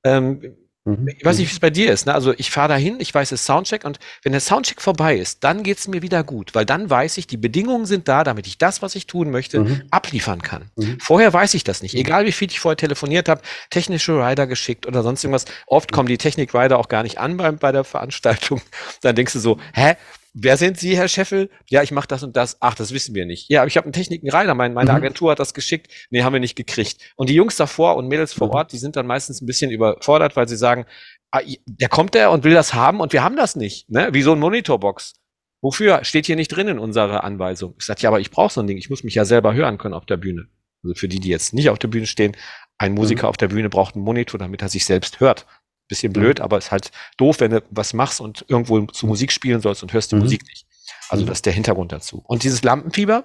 [0.04, 0.58] Ähm,
[0.88, 1.10] Mhm.
[1.18, 2.06] Ich weiß nicht, wie es bei dir ist.
[2.06, 2.14] Ne?
[2.14, 5.64] Also ich fahre dahin, ich weiß es Soundcheck und wenn der Soundcheck vorbei ist, dann
[5.64, 8.58] geht es mir wieder gut, weil dann weiß ich, die Bedingungen sind da, damit ich
[8.58, 9.84] das, was ich tun möchte, mhm.
[9.92, 10.72] abliefern kann.
[10.78, 11.00] Mhm.
[11.02, 11.94] Vorher weiß ich das nicht.
[11.94, 12.00] Mhm.
[12.00, 15.46] Egal wie viel ich vorher telefoniert habe, technische Rider geschickt oder sonst irgendwas.
[15.66, 18.62] Oft kommen die Technik-Rider auch gar nicht an bei, bei der Veranstaltung.
[19.02, 19.96] Dann denkst du so, hä,
[20.40, 21.50] Wer sind Sie, Herr Scheffel?
[21.68, 22.58] Ja, ich mache das und das.
[22.60, 23.50] Ach, das wissen wir nicht.
[23.50, 24.54] Ja, aber ich habe einen Technikenreiter.
[24.54, 24.98] Mein, meine mhm.
[24.98, 25.92] Agentur hat das geschickt.
[26.12, 27.02] Nee, haben wir nicht gekriegt.
[27.16, 28.54] Und die Jungs davor und Mädels vor mhm.
[28.54, 30.86] Ort, die sind dann meistens ein bisschen überfordert, weil sie sagen,
[31.32, 33.90] ah, der kommt der und will das haben und wir haben das nicht.
[33.90, 34.10] Ne?
[34.12, 35.14] Wie so ein Monitorbox.
[35.62, 36.04] Wofür?
[36.04, 37.74] Steht hier nicht drin in unserer Anweisung.
[37.80, 38.78] Ich sage, ja, aber ich brauche so ein Ding.
[38.78, 40.50] Ich muss mich ja selber hören können auf der Bühne.
[40.84, 42.38] Also für die, die jetzt nicht auf der Bühne stehen,
[42.78, 43.30] ein Musiker mhm.
[43.30, 45.48] auf der Bühne braucht einen Monitor, damit er sich selbst hört.
[45.88, 46.44] Bisschen blöd, mhm.
[46.44, 49.94] aber ist halt doof, wenn du was machst und irgendwo zu Musik spielen sollst und
[49.94, 50.22] hörst die mhm.
[50.22, 50.66] Musik nicht.
[51.10, 51.30] Also mhm.
[51.30, 52.24] das ist der Hintergrund dazu.
[52.28, 53.24] Und dieses Lampenfieber,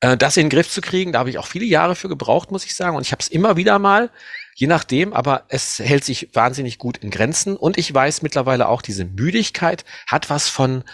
[0.00, 2.50] äh, das in den Griff zu kriegen, da habe ich auch viele Jahre für gebraucht,
[2.50, 2.96] muss ich sagen.
[2.96, 4.10] Und ich habe es immer wieder mal,
[4.54, 7.56] je nachdem, aber es hält sich wahnsinnig gut in Grenzen.
[7.56, 10.84] Und ich weiß mittlerweile auch, diese Müdigkeit hat was von,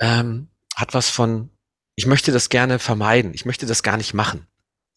[0.00, 1.50] ähm, hat was von,
[1.94, 3.32] ich möchte das gerne vermeiden.
[3.34, 4.46] Ich möchte das gar nicht machen.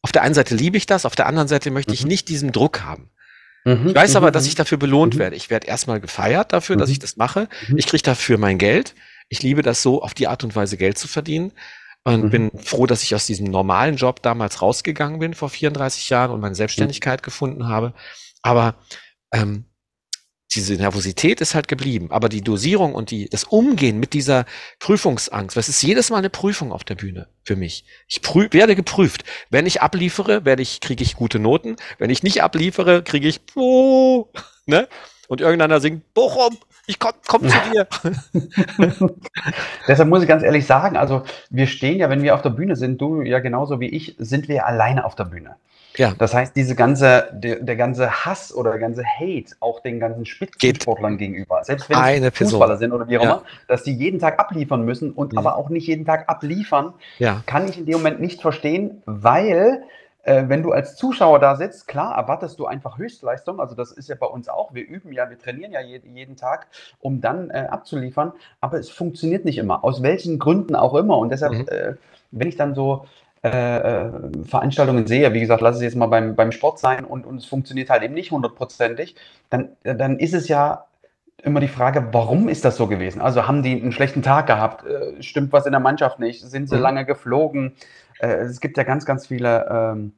[0.03, 1.95] Auf der einen Seite liebe ich das, auf der anderen Seite möchte mhm.
[1.95, 3.11] ich nicht diesen Druck haben.
[3.63, 4.57] Mhm, ich weiß aber, mhm, dass ich mhm.
[4.57, 5.35] dafür belohnt werde.
[5.35, 7.47] Ich werde erstmal gefeiert dafür, dass ich das mache.
[7.75, 8.95] Ich kriege dafür mein Geld.
[9.29, 11.51] Ich liebe das so, auf die Art und Weise Geld zu verdienen.
[12.03, 12.29] Und mhm.
[12.31, 16.39] bin froh, dass ich aus diesem normalen Job damals rausgegangen bin vor 34 Jahren und
[16.39, 17.25] meine Selbstständigkeit mhm.
[17.25, 17.93] gefunden habe.
[18.41, 18.75] Aber
[19.31, 19.65] ähm,
[20.53, 22.07] diese Nervosität ist halt geblieben.
[22.11, 24.45] Aber die Dosierung und die, das Umgehen mit dieser
[24.79, 27.85] Prüfungsangst, das ist jedes Mal eine Prüfung auf der Bühne für mich.
[28.07, 29.23] Ich prü werde geprüft.
[29.49, 31.77] Wenn ich abliefere, werde ich, kriege ich gute Noten.
[31.97, 34.27] Wenn ich nicht abliefere, kriege ich, oh,
[34.65, 34.87] ne?
[35.27, 37.87] Und irgendeiner singt, Bochum, ich komm, komm zu dir.
[39.87, 42.75] Deshalb muss ich ganz ehrlich sagen, also wir stehen ja, wenn wir auf der Bühne
[42.75, 45.55] sind, du ja genauso wie ich, sind wir alleine auf der Bühne.
[45.97, 46.13] Ja.
[46.17, 50.25] Das heißt, diese ganze, der, der ganze Hass oder der ganze Hate auch den ganzen
[50.25, 53.31] Spitzensportlern gegenüber, selbst wenn es Fußballer sind oder wie auch ja.
[53.31, 55.39] immer, dass die jeden Tag abliefern müssen und ja.
[55.39, 57.43] aber auch nicht jeden Tag abliefern, ja.
[57.45, 59.83] kann ich in dem Moment nicht verstehen, weil
[60.23, 63.59] äh, wenn du als Zuschauer da sitzt, klar, erwartest du einfach Höchstleistung.
[63.59, 64.73] Also das ist ja bei uns auch.
[64.73, 66.67] Wir üben ja, wir trainieren ja je, jeden Tag,
[66.99, 68.33] um dann äh, abzuliefern.
[68.59, 71.17] Aber es funktioniert nicht immer, aus welchen Gründen auch immer.
[71.17, 71.67] Und deshalb, mhm.
[71.69, 71.95] äh,
[72.31, 73.05] wenn ich dann so
[73.43, 74.11] äh, äh,
[74.43, 77.45] Veranstaltungen sehe, wie gesagt, lass es jetzt mal beim, beim Sport sein und, und es
[77.45, 79.15] funktioniert halt eben nicht hundertprozentig,
[79.49, 80.85] dann, dann ist es ja
[81.43, 83.19] immer die Frage, warum ist das so gewesen?
[83.19, 84.85] Also haben die einen schlechten Tag gehabt?
[84.85, 86.41] Äh, stimmt was in der Mannschaft nicht?
[86.41, 86.81] Sind sie mhm.
[86.81, 87.73] lange geflogen?
[88.19, 90.13] Äh, es gibt ja ganz, ganz viele ähm,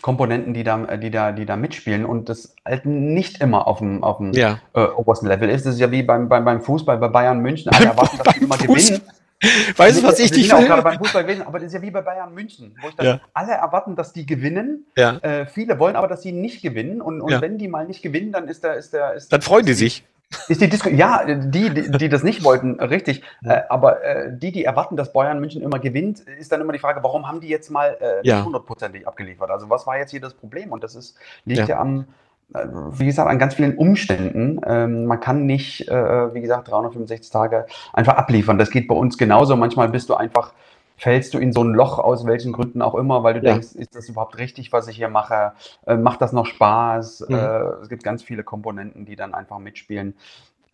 [0.00, 4.02] Komponenten, die da, die, da, die da mitspielen und das halt nicht immer auf dem,
[4.02, 4.58] auf dem ja.
[4.74, 5.66] äh, obersten Level ist.
[5.66, 7.72] Das ist ja wie beim, beim, beim Fußball bei Bayern München.
[7.72, 9.02] Alle erwarten, dass die immer gewinnen.
[9.76, 10.82] Weißt du, was ich dich will?
[10.82, 13.20] beim Fußball gewesen, aber das ist ja wie bei Bayern München, wo ich dann, ja.
[13.32, 14.86] alle erwarten, dass die gewinnen.
[14.96, 15.16] Ja.
[15.18, 17.00] Äh, viele wollen aber, dass sie nicht gewinnen.
[17.00, 17.40] Und, und ja.
[17.40, 20.04] wenn die mal nicht gewinnen, dann ist der, ist der, ist Dann freuen die sich.
[20.48, 23.22] Ist die Disku ja, die, die, die, das nicht wollten, richtig.
[23.44, 26.78] Äh, aber äh, die, die erwarten, dass Bayern München immer gewinnt, ist dann immer die
[26.78, 28.44] Frage, warum haben die jetzt mal äh, ja.
[28.44, 29.50] hundertprozentig abgeliefert?
[29.50, 30.72] Also was war jetzt hier das Problem?
[30.72, 32.06] Und das ist, liegt ja, ja am,
[32.50, 34.60] wie gesagt, an ganz vielen Umständen.
[34.66, 38.58] Ähm, man kann nicht, äh, wie gesagt, 365 Tage einfach abliefern.
[38.58, 39.56] Das geht bei uns genauso.
[39.56, 40.52] Manchmal bist du einfach
[40.96, 43.52] fällst du in so ein Loch aus welchen Gründen auch immer, weil du ja.
[43.52, 45.52] denkst, ist das überhaupt richtig, was ich hier mache?
[45.86, 47.26] Äh, macht das noch Spaß?
[47.28, 47.34] Mhm.
[47.34, 47.38] Äh,
[47.82, 50.14] es gibt ganz viele Komponenten, die dann einfach mitspielen.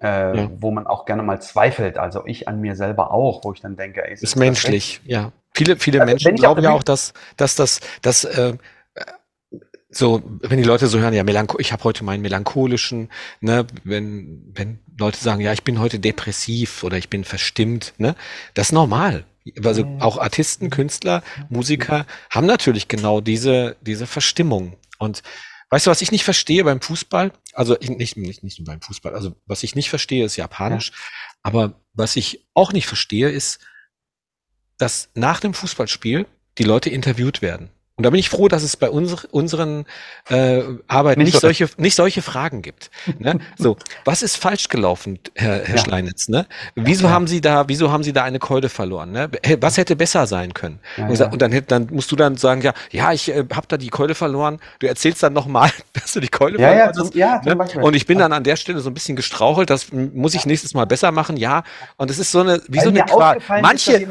[0.03, 0.51] Äh, ja.
[0.59, 1.99] wo man auch gerne mal zweifelt.
[1.99, 5.31] Also ich an mir selber auch, wo ich dann denke, ey, ist, ist menschlich, ja.
[5.53, 8.55] Viele, viele also, Menschen glauben ja auch, dass, dass das, dass, äh,
[9.91, 14.43] so, wenn die Leute so hören, ja, Melancho ich habe heute meinen melancholischen, ne, wenn,
[14.55, 18.15] wenn Leute sagen, ja, ich bin heute depressiv oder ich bin verstimmt, ne,
[18.55, 19.25] das ist normal.
[19.65, 24.77] Also auch Artisten, Künstler, Musiker haben natürlich genau diese, diese Verstimmung.
[24.99, 25.23] Und
[25.71, 27.33] weißt du, was ich nicht verstehe beim Fußball?
[27.55, 29.15] Also nicht, nicht, nicht nur beim Fußball.
[29.15, 30.91] Also was ich nicht verstehe, ist Japanisch.
[30.91, 30.97] Ja.
[31.43, 33.61] Aber was ich auch nicht verstehe, ist,
[34.77, 36.27] dass nach dem Fußballspiel
[36.59, 37.71] die Leute interviewt werden.
[38.01, 39.85] Und da bin ich froh, dass es bei unser, unseren
[40.31, 42.91] äh, Arbeiten nicht, nicht solche, nicht solche Fragen gibt.
[43.19, 43.41] Ne?
[43.59, 45.83] So, was ist falsch gelaufen, Herr, Herr ja.
[45.83, 46.29] Schleinitz?
[46.29, 46.47] Ne?
[46.77, 47.13] Wieso ja.
[47.13, 49.13] haben Sie da, wieso haben Sie da eine Keule verloren?
[49.13, 49.29] Ne?
[49.61, 50.79] Was hätte besser sein können?
[50.97, 53.77] Ja, und, und, dann, dann musst du dann sagen, ja, ja, ich äh, habe da
[53.77, 54.61] die Keule verloren.
[54.79, 57.15] Du erzählst dann nochmal, dass du die Keule verloren hast.
[57.15, 57.55] Ja, ne?
[57.83, 59.69] Und ich bin dann an der Stelle so ein bisschen gestrauchelt.
[59.69, 61.37] Das muss ich nächstes Mal besser machen.
[61.37, 61.65] Ja.
[61.99, 63.39] Und es ist so eine, wie Weil so eine Qual.
[63.61, 64.09] Manche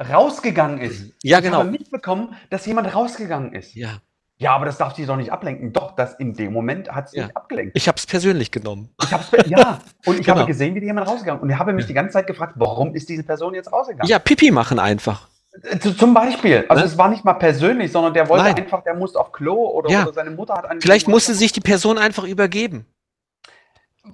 [0.00, 1.12] rausgegangen ist.
[1.22, 1.58] Ja, genau.
[1.58, 3.74] Ich habe mitbekommen, dass jemand rausgegangen ist.
[3.74, 4.00] Ja.
[4.36, 5.72] Ja, aber das darf sie doch nicht ablenken.
[5.72, 7.26] Doch, das in dem Moment hat sie ja.
[7.26, 7.76] mich abgelenkt.
[7.76, 8.90] Ich habe es persönlich genommen.
[9.00, 10.38] Ich hab's, ja, und ich genau.
[10.38, 11.42] habe gesehen, wie jemand rausgegangen ist.
[11.44, 14.08] Und ich habe mich die ganze Zeit gefragt, warum ist diese Person jetzt rausgegangen?
[14.08, 15.28] Ja, Pipi machen einfach.
[15.62, 16.64] Äh, zum Beispiel.
[16.68, 16.88] Also ne?
[16.88, 18.56] es war nicht mal persönlich, sondern der wollte Nein.
[18.56, 20.02] einfach, der musste auf Klo oder, ja.
[20.02, 20.80] oder seine Mutter hat einen.
[20.80, 22.86] Vielleicht musste sich die Person einfach übergeben.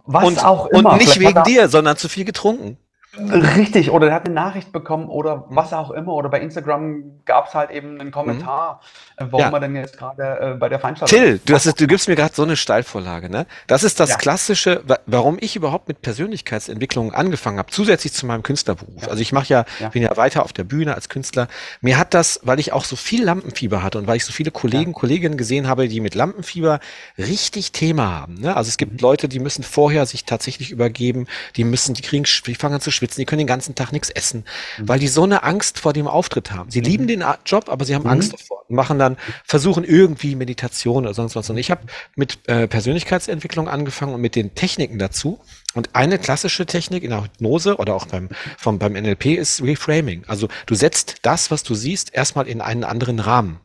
[0.04, 0.92] Was und, auch immer.
[0.92, 2.76] Und nicht Vielleicht wegen dir, sondern zu viel getrunken.
[3.18, 6.14] Richtig, oder er hat eine Nachricht bekommen oder was auch immer.
[6.14, 8.80] Oder bei Instagram gab es halt eben einen Kommentar,
[9.18, 9.32] mhm.
[9.32, 9.52] warum ja.
[9.52, 12.34] er denn jetzt gerade äh, bei der Veranstaltung Till, du, hast, du gibst mir gerade
[12.34, 13.28] so eine Steilvorlage.
[13.28, 13.46] Ne?
[13.66, 14.16] Das ist das ja.
[14.16, 19.02] Klassische, warum ich überhaupt mit Persönlichkeitsentwicklung angefangen habe, zusätzlich zu meinem Künstlerberuf.
[19.02, 19.08] Ja.
[19.08, 21.48] Also ich mache ja, ja, bin ja weiter auf der Bühne als Künstler.
[21.80, 24.52] Mir hat das, weil ich auch so viel Lampenfieber hatte und weil ich so viele
[24.52, 26.78] Kollegen, Kolleginnen gesehen habe, die mit Lampenfieber
[27.18, 28.34] richtig Thema haben.
[28.34, 28.56] Ne?
[28.56, 28.98] Also es gibt mhm.
[28.98, 32.92] Leute, die müssen vorher sich tatsächlich übergeben, die müssen, die kriegen, die fangen an zu
[33.00, 34.44] schwitzen, die können den ganzen Tag nichts essen,
[34.78, 34.88] mhm.
[34.88, 36.70] weil die so eine Angst vor dem Auftritt haben.
[36.70, 36.86] Sie mhm.
[36.86, 38.10] lieben den Job, aber sie haben mhm.
[38.10, 41.48] Angst davor und machen dann, versuchen irgendwie Meditation oder sonst was.
[41.50, 41.82] Und ich habe
[42.14, 45.40] mit äh, Persönlichkeitsentwicklung angefangen und mit den Techniken dazu.
[45.74, 50.24] Und eine klassische Technik in der Hypnose oder auch beim, vom, beim NLP ist Reframing.
[50.26, 53.60] Also du setzt das, was du siehst, erstmal in einen anderen Rahmen.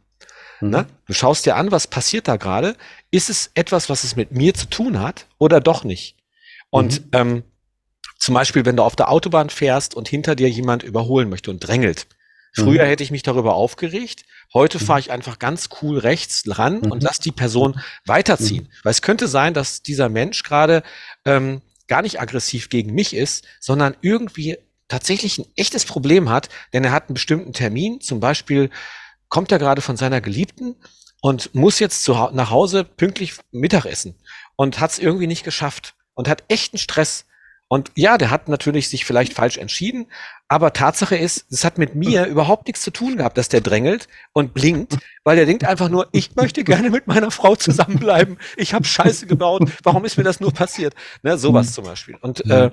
[0.61, 0.69] Mhm.
[0.69, 0.85] Ne?
[1.07, 2.75] Du schaust dir an, was passiert da gerade.
[3.11, 6.15] Ist es etwas, was es mit mir zu tun hat oder doch nicht?
[6.69, 7.09] Und mhm.
[7.13, 7.43] ähm,
[8.25, 11.59] zum Beispiel, wenn du auf der Autobahn fährst und hinter dir jemand überholen möchte und
[11.59, 12.07] drängelt.
[12.53, 12.87] Früher mhm.
[12.87, 14.23] hätte ich mich darüber aufgeregt.
[14.51, 14.83] Heute mhm.
[14.83, 17.01] fahre ich einfach ganz cool rechts ran und mhm.
[17.01, 18.63] lass die Person weiterziehen.
[18.63, 18.69] Mhm.
[18.81, 20.81] Weil es könnte sein, dass dieser Mensch gerade
[21.23, 24.57] ähm, gar nicht aggressiv gegen mich ist, sondern irgendwie
[24.87, 28.71] tatsächlich ein echtes Problem hat, denn er hat einen bestimmten Termin, zum Beispiel
[29.29, 30.75] kommt er gerade von seiner Geliebten
[31.21, 34.15] und muss jetzt zu, nach Hause pünktlich Mittagessen
[34.55, 37.25] und hat es irgendwie nicht geschafft und hat echten Stress.
[37.67, 40.05] Und ja, der hat natürlich sich vielleicht falsch entschieden,
[40.47, 44.07] aber Tatsache ist, es hat mit mir überhaupt nichts zu tun gehabt, dass der drängelt
[44.33, 48.37] und blinkt, weil der denkt einfach nur, ich möchte gerne mit meiner Frau zusammenbleiben.
[48.55, 49.71] Ich habe Scheiße gebaut.
[49.83, 50.93] Warum ist mir das nur passiert?
[51.23, 52.17] Ne, sowas zum Beispiel.
[52.21, 52.69] Und äh,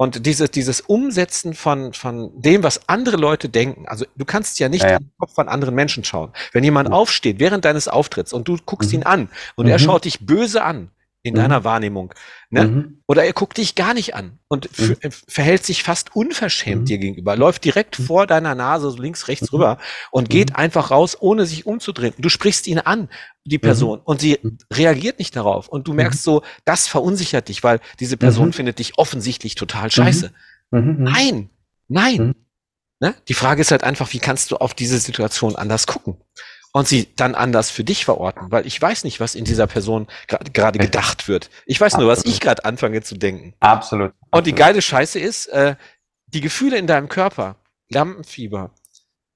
[0.00, 4.68] und dieses, dieses Umsetzen von, von dem, was andere Leute denken, also du kannst ja
[4.68, 4.96] nicht ja, ja.
[4.98, 6.32] in den Kopf von anderen Menschen schauen.
[6.52, 9.00] Wenn jemand aufsteht während deines Auftritts und du guckst mhm.
[9.00, 9.72] ihn an und mhm.
[9.72, 10.92] er schaut dich böse an,
[11.28, 11.38] in mhm.
[11.38, 12.12] deiner Wahrnehmung.
[12.50, 12.66] Ne?
[12.66, 13.02] Mhm.
[13.06, 14.96] Oder er guckt dich gar nicht an und mhm.
[15.28, 16.86] verhält sich fast unverschämt mhm.
[16.86, 18.04] dir gegenüber, läuft direkt mhm.
[18.04, 19.78] vor deiner Nase so links, rechts rüber
[20.10, 22.14] und geht einfach raus, ohne sich umzudrehen.
[22.18, 23.08] Du sprichst ihn an,
[23.44, 24.38] die Person, und sie
[24.72, 25.68] reagiert nicht darauf.
[25.68, 30.32] Und du merkst so, das verunsichert dich, weil diese Person findet dich offensichtlich total scheiße.
[30.70, 31.50] Nein,
[31.88, 32.34] nein.
[33.00, 33.14] Ne?
[33.28, 36.16] Die Frage ist halt einfach, wie kannst du auf diese Situation anders gucken?
[36.78, 40.06] Und sie dann anders für dich verorten, weil ich weiß nicht, was in dieser Person
[40.28, 41.50] gerade gedacht wird.
[41.66, 43.52] Ich weiß nur, was ich gerade anfange zu denken.
[43.58, 44.12] Absolut.
[44.30, 45.74] Und die geile Scheiße ist, äh,
[46.26, 47.56] die Gefühle in deinem Körper,
[47.88, 48.70] Lampenfieber,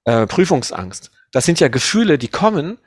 [0.05, 2.78] äh, Prüfungsangst, das sind ja Gefühle, die kommen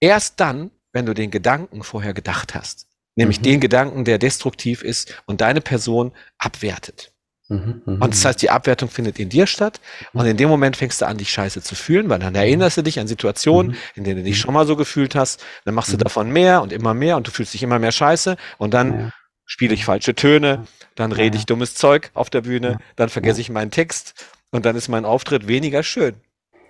[0.00, 2.88] erst dann, wenn du den Gedanken vorher gedacht hast.
[3.16, 3.44] Nämlich mhm.
[3.44, 7.13] den Gedanken, der destruktiv ist und deine Person abwertet.
[7.48, 9.80] Mhm, mhm, und das heißt, die Abwertung findet in dir statt.
[10.12, 12.82] Und in dem Moment fängst du an, dich scheiße zu fühlen, weil dann erinnerst du
[12.82, 13.78] dich an Situationen, mhm.
[13.96, 15.44] in denen du dich schon mal so gefühlt hast.
[15.64, 18.36] Dann machst du davon mehr und immer mehr und du fühlst dich immer mehr scheiße.
[18.56, 19.10] Und dann ja.
[19.44, 23.50] spiele ich falsche Töne, dann rede ich dummes Zeug auf der Bühne, dann vergesse ich
[23.50, 26.14] meinen Text und dann ist mein Auftritt weniger schön.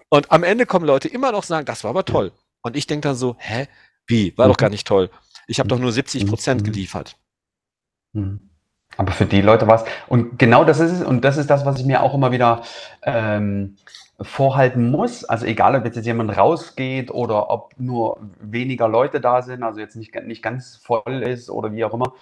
[0.08, 2.32] Und am Ende kommen Leute immer noch sagen, das war aber toll.
[2.62, 3.68] Und ich denke dann so, hä?
[4.06, 4.36] Wie?
[4.36, 5.10] War doch gar nicht toll.
[5.46, 7.16] Ich habe doch nur 70 Prozent geliefert.
[8.12, 8.43] Mhm.
[8.96, 9.84] Aber für die Leute war es.
[10.08, 11.02] Und genau das ist es.
[11.02, 12.62] Und das ist das, was ich mir auch immer wieder
[13.02, 13.76] ähm,
[14.20, 15.24] vorhalten muss.
[15.24, 19.96] Also egal, ob jetzt jemand rausgeht oder ob nur weniger Leute da sind, also jetzt
[19.96, 22.12] nicht, nicht ganz voll ist oder wie auch immer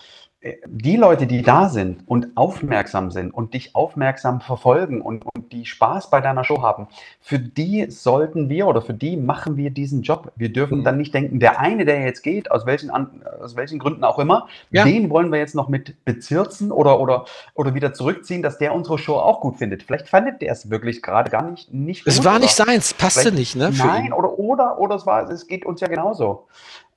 [0.66, 5.66] die Leute, die da sind und aufmerksam sind und dich aufmerksam verfolgen und, und, die
[5.66, 6.88] Spaß bei deiner Show haben,
[7.20, 10.32] für die sollten wir oder für die machen wir diesen Job.
[10.34, 10.84] Wir dürfen mhm.
[10.84, 14.48] dann nicht denken, der eine, der jetzt geht, aus welchen, aus welchen Gründen auch immer,
[14.70, 14.84] ja.
[14.84, 18.98] den wollen wir jetzt noch mit bezirzen oder, oder, oder wieder zurückziehen, dass der unsere
[18.98, 19.82] Show auch gut findet.
[19.82, 22.12] Vielleicht fandet der es wirklich gerade gar nicht, nicht gut.
[22.12, 23.70] Es war nicht seins, passte nicht, ne?
[23.76, 26.46] Nein, oder, oder, oder es war, es geht uns ja genauso.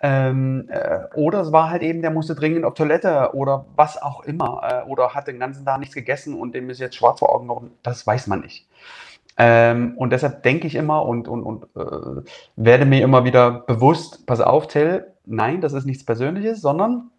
[0.07, 4.23] Ähm, äh, oder es war halt eben, der musste dringend auf Toilette oder was auch
[4.23, 4.61] immer.
[4.85, 7.47] Äh, oder hat den ganzen Tag nichts gegessen und dem ist jetzt schwarz vor Augen
[7.47, 7.71] geworden.
[7.81, 8.67] Das weiß man nicht.
[9.35, 12.21] Ähm, und deshalb denke ich immer und, und, und äh,
[12.55, 17.09] werde mir immer wieder bewusst, pass auf, Till, nein, das ist nichts Persönliches, sondern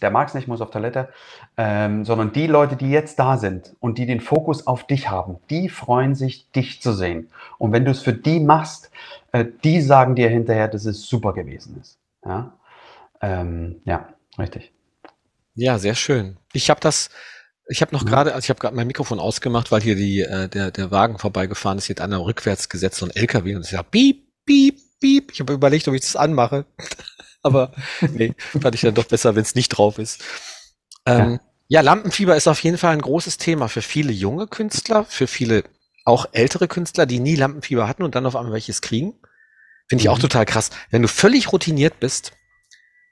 [0.00, 1.10] der mag es nicht, muss auf Toilette,
[1.58, 5.36] ähm, sondern die Leute, die jetzt da sind und die den Fokus auf dich haben,
[5.50, 7.28] die freuen sich, dich zu sehen.
[7.58, 8.90] Und wenn du es für die machst,
[9.32, 11.98] äh, die sagen dir hinterher, dass es super gewesen ist.
[12.24, 12.58] Ja,
[13.20, 14.72] ähm, ja richtig.
[15.54, 16.38] Ja, sehr schön.
[16.52, 17.10] Ich habe das,
[17.68, 18.08] ich habe noch mhm.
[18.08, 21.18] gerade, also ich habe gerade mein Mikrofon ausgemacht, weil hier die, äh, der, der Wagen
[21.18, 25.32] vorbeigefahren ist, jetzt einer rückwärts gesetzt, so ein LKW und es sagt piep, piep, piep.
[25.32, 26.64] Ich habe überlegt, ob ich das anmache.
[27.42, 27.72] Aber
[28.12, 30.22] nee, fand ich dann doch besser, wenn es nicht drauf ist.
[31.06, 31.40] Ähm, ja.
[31.68, 35.64] ja, Lampenfieber ist auf jeden Fall ein großes Thema für viele junge Künstler, für viele
[36.04, 39.14] auch ältere Künstler, die nie Lampenfieber hatten und dann auf einmal welches kriegen.
[39.92, 40.14] Finde ich mhm.
[40.14, 40.70] auch total krass.
[40.88, 42.32] Wenn du völlig routiniert bist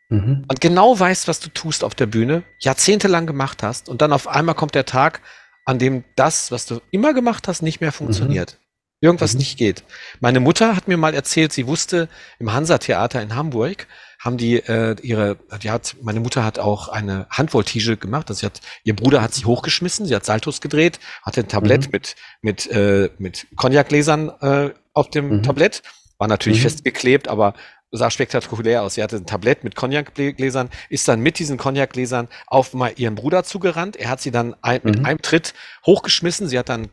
[0.08, 0.46] mhm.
[0.48, 4.26] und genau weißt, was du tust auf der Bühne, jahrzehntelang gemacht hast und dann auf
[4.26, 5.20] einmal kommt der Tag,
[5.66, 8.52] an dem das, was du immer gemacht hast, nicht mehr funktioniert.
[8.52, 8.66] Mhm.
[9.02, 9.40] Irgendwas mhm.
[9.40, 9.84] nicht geht.
[10.20, 13.86] Meine Mutter hat mir mal erzählt, sie wusste, im Hansa-Theater in Hamburg
[14.18, 18.30] haben die äh, ihre, die hat, meine Mutter hat auch eine Handvoltige gemacht.
[18.30, 21.88] Also sie hat, ihr Bruder hat sie hochgeschmissen, sie hat Saltos gedreht, hatte ein Tablett
[21.88, 21.92] mhm.
[21.92, 25.42] mit mit äh, mit Cognac-Gläsern äh, auf dem mhm.
[25.42, 25.82] Tablett
[26.20, 26.64] war natürlich mhm.
[26.64, 27.54] festgeklebt, aber
[27.90, 28.94] sah spektakulär aus.
[28.94, 33.42] Sie hatte ein Tablett mit Cognac-Gläsern, ist dann mit diesen Cognac-Gläsern auf mal ihren Bruder
[33.42, 33.96] zugerannt.
[33.96, 34.90] Er hat sie dann ein, mhm.
[34.90, 35.54] mit einem Tritt
[35.86, 36.46] hochgeschmissen.
[36.46, 36.90] Sie hat dann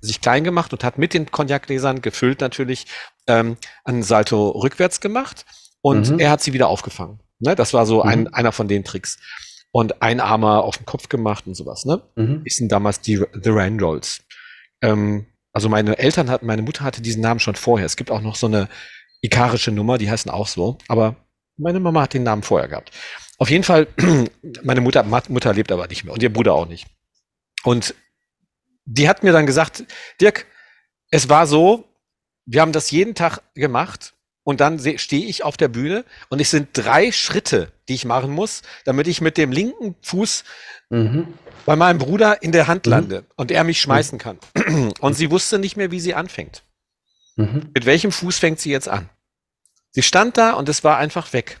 [0.00, 2.86] sich klein gemacht und hat mit den Cognac-Gläsern gefüllt natürlich
[3.26, 5.46] ähm, einen Salto rückwärts gemacht.
[5.80, 6.18] Und mhm.
[6.20, 7.20] er hat sie wieder aufgefangen.
[7.38, 7.56] Ne?
[7.56, 8.28] Das war so ein, mhm.
[8.34, 9.18] einer von den Tricks.
[9.72, 11.84] Und ein Armer auf den Kopf gemacht und sowas.
[11.84, 12.02] Ne?
[12.14, 12.42] Mhm.
[12.44, 14.22] Ist denn damals die The Randolls.
[14.80, 15.26] Ähm,
[15.56, 17.86] also meine Eltern hatten, meine Mutter hatte diesen Namen schon vorher.
[17.86, 18.68] Es gibt auch noch so eine
[19.22, 20.76] ikarische Nummer, die heißen auch so.
[20.86, 21.16] Aber
[21.56, 22.90] meine Mama hat den Namen vorher gehabt.
[23.38, 23.86] Auf jeden Fall,
[24.62, 26.86] meine Mutter, Mutter lebt aber nicht mehr und ihr Bruder auch nicht.
[27.64, 27.94] Und
[28.84, 29.84] die hat mir dann gesagt,
[30.20, 30.44] Dirk,
[31.10, 31.88] es war so,
[32.44, 34.12] wir haben das jeden Tag gemacht
[34.46, 38.30] und dann stehe ich auf der Bühne und es sind drei Schritte, die ich machen
[38.30, 40.44] muss, damit ich mit dem linken Fuß
[40.88, 41.34] mhm.
[41.64, 42.92] bei meinem Bruder in der Hand mhm.
[42.92, 43.26] lande mhm.
[43.34, 44.38] und er mich schmeißen kann.
[45.00, 46.62] Und sie wusste nicht mehr, wie sie anfängt.
[47.34, 47.70] Mhm.
[47.74, 49.10] Mit welchem Fuß fängt sie jetzt an?
[49.90, 51.60] Sie stand da und es war einfach weg.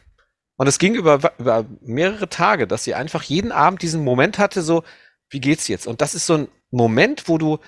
[0.54, 4.62] Und es ging über, über mehrere Tage, dass sie einfach jeden Abend diesen Moment hatte,
[4.62, 4.84] so,
[5.28, 5.88] wie geht's jetzt?
[5.88, 7.58] Und das ist so ein Moment, wo du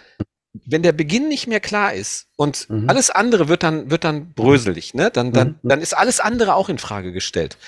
[0.53, 2.89] wenn der Beginn nicht mehr klar ist und mhm.
[2.89, 5.11] alles andere wird dann, wird dann bröselig, ne?
[5.11, 5.69] Dann, dann, mhm.
[5.69, 7.59] dann ist alles andere auch in Frage gestellt.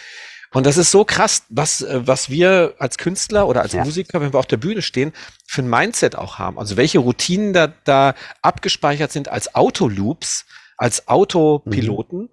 [0.53, 3.85] Und das ist so krass, was, äh, was wir als Künstler oder als ja.
[3.85, 5.13] Musiker, wenn wir auf der Bühne stehen,
[5.47, 6.59] für ein Mindset auch haben.
[6.59, 12.29] Also welche Routinen da, da abgespeichert sind als Autoloops, als Autopiloten, mhm.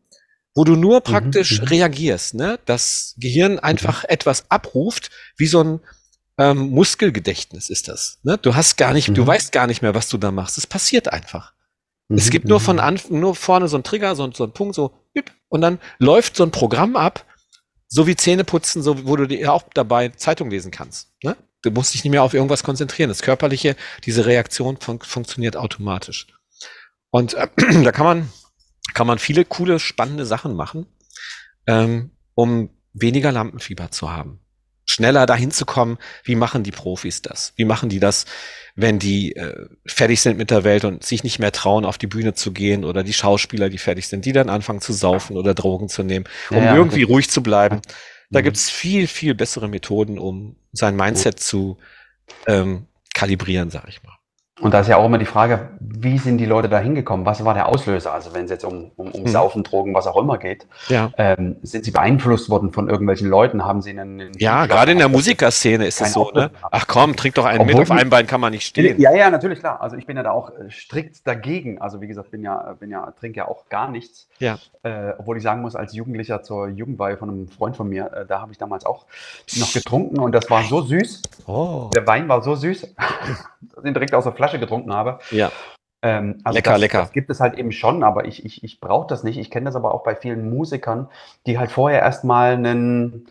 [0.56, 1.04] wo du nur mhm.
[1.04, 1.68] praktisch mhm.
[1.68, 2.60] reagierst, ne?
[2.66, 4.10] Das Gehirn einfach mhm.
[4.10, 5.80] etwas abruft, wie so ein,
[6.38, 8.20] ähm, Muskelgedächtnis ist das.
[8.24, 8.38] Ne?
[8.38, 9.16] Du hast gar nicht, mhm.
[9.16, 10.58] du weißt gar nicht mehr, was du da machst.
[10.58, 11.54] Es passiert einfach.
[12.10, 12.18] Mhm.
[12.18, 12.84] Es gibt nur von mhm.
[12.84, 14.94] Anfang, nur vorne so ein Trigger, so, so ein Punkt, so,
[15.50, 17.26] und dann läuft so ein Programm ab,
[17.88, 21.10] so wie Zähneputzen, so, wo du dir auch dabei Zeitung lesen kannst.
[21.24, 21.36] Ne?
[21.64, 23.10] Du musst dich nicht mehr auf irgendwas konzentrieren.
[23.10, 26.28] Das Körperliche, diese Reaktion fun funktioniert automatisch.
[27.10, 27.48] Und äh,
[27.84, 28.30] da kann man,
[28.94, 30.86] kann man viele coole, spannende Sachen machen,
[31.66, 34.40] ähm, um weniger Lampenfieber zu haben
[34.88, 37.54] schneller dahin zu kommen, wie machen die Profis das?
[37.56, 38.26] Wie machen die das,
[38.76, 42.08] wenn die äh, fertig sind mit der Welt und sich nicht mehr trauen, auf die
[42.08, 45.54] Bühne zu gehen oder die Schauspieler, die fertig sind, die dann anfangen zu saufen oder
[45.54, 47.82] Drogen zu nehmen, um ja, irgendwie ruhig zu bleiben.
[48.30, 48.46] Da mhm.
[48.46, 51.78] gibt's viel, viel bessere Methoden, um sein Mindset zu
[52.48, 54.17] ähm, kalibrieren, sag ich mal.
[54.60, 57.26] Und da ist ja auch immer die Frage, wie sind die Leute da hingekommen?
[57.26, 58.14] Was war der Auslöser?
[58.14, 59.28] Also wenn es jetzt um, um, um hm.
[59.28, 61.12] Saufen, Drogen, was auch immer geht, ja.
[61.18, 63.66] ähm, sind sie beeinflusst worden von irgendwelchen Leuten?
[63.66, 64.20] Haben sie einen...
[64.20, 66.50] einen ja, gerade in der Musikerszene ist es so, ne?
[66.72, 69.00] Ach komm, trink doch einen Obwohl, mit, auf einem Bein kann man nicht stehen.
[69.00, 69.80] Ja, ja, natürlich, klar.
[69.82, 71.80] Also ich bin ja da auch äh, strikt dagegen.
[71.80, 74.28] Also wie gesagt, bin ja, bin ja, trinke ja auch gar nichts.
[74.40, 74.58] Ja.
[74.84, 78.26] Äh, obwohl ich sagen muss, als Jugendlicher zur Jugendweihe von einem Freund von mir, äh,
[78.26, 79.06] da habe ich damals auch
[79.58, 81.22] noch getrunken und das war so süß.
[81.46, 81.90] Oh.
[81.94, 82.82] Der Wein war so süß,
[83.76, 85.20] dass ich direkt aus der Flasche getrunken habe.
[85.32, 85.52] Ja.
[86.02, 87.00] Ähm, also lecker, das, lecker.
[87.00, 89.38] Das gibt es halt eben schon, aber ich, ich, ich brauche das nicht.
[89.38, 91.08] Ich kenne das aber auch bei vielen Musikern,
[91.46, 93.28] die halt vorher erstmal einen,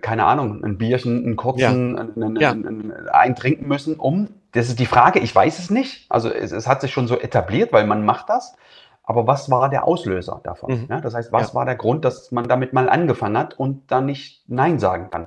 [0.00, 2.02] keine Ahnung, ein Bierchen, einen kurzen, ja.
[2.02, 2.50] einen, ja.
[2.50, 6.06] einen, einen, trinken müssen, um, das ist die Frage, ich weiß es nicht.
[6.10, 8.54] Also es, es hat sich schon so etabliert, weil man macht das.
[9.02, 10.82] Aber was war der Auslöser davon?
[10.82, 10.86] Mhm.
[10.88, 14.06] Ja, das heißt, was war der Grund, dass man damit mal angefangen hat und dann
[14.06, 15.26] nicht Nein sagen kann?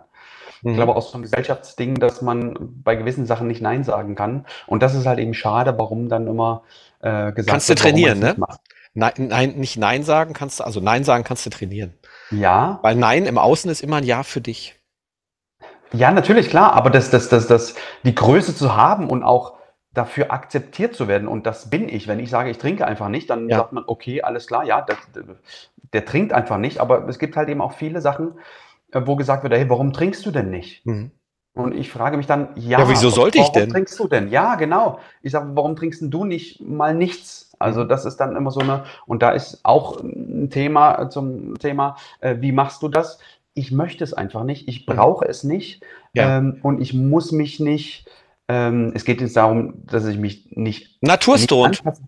[0.63, 0.71] Mhm.
[0.71, 4.45] Ich glaube auch so ein Gesellschaftsding, dass man bei gewissen Sachen nicht Nein sagen kann.
[4.65, 6.63] Und das ist halt eben schade, warum dann immer
[7.01, 8.35] äh, gesagt Kannst wird, du trainieren, ne?
[8.95, 11.93] Nein, nein, nicht Nein sagen kannst du, also Nein sagen kannst du trainieren.
[12.31, 12.79] Ja.
[12.81, 14.79] Weil Nein im Außen ist immer ein Ja für dich.
[15.91, 19.53] Ja, natürlich, klar, aber das, das, das, das, die Größe zu haben und auch
[19.93, 21.27] dafür akzeptiert zu werden.
[21.27, 22.07] Und das bin ich.
[22.07, 23.57] Wenn ich sage, ich trinke einfach nicht, dann ja.
[23.57, 24.97] sagt man, okay, alles klar, ja, der,
[25.93, 26.79] der, trinkt einfach nicht.
[26.79, 28.33] Aber es gibt halt eben auch viele Sachen,
[28.93, 30.85] wo gesagt wird, hey, warum trinkst du denn nicht?
[30.85, 31.11] Mhm.
[31.55, 33.63] Und ich frage mich dann, ja, ja wieso sollte ich denn?
[33.63, 34.29] Warum trinkst du denn?
[34.29, 34.99] Ja, genau.
[35.21, 37.51] Ich sage, warum trinkst du nicht mal nichts?
[37.59, 37.89] Also mhm.
[37.89, 42.37] das ist dann immer so eine, und da ist auch ein Thema zum Thema, äh,
[42.39, 43.19] wie machst du das?
[43.53, 44.95] Ich möchte es einfach nicht, ich mhm.
[44.95, 45.83] brauche es nicht
[46.13, 46.37] ja.
[46.37, 48.07] ähm, und ich muss mich nicht
[48.49, 51.01] ähm, es geht jetzt darum, dass ich mich nicht.
[51.01, 51.85] Naturstoned.
[51.85, 52.01] Nicht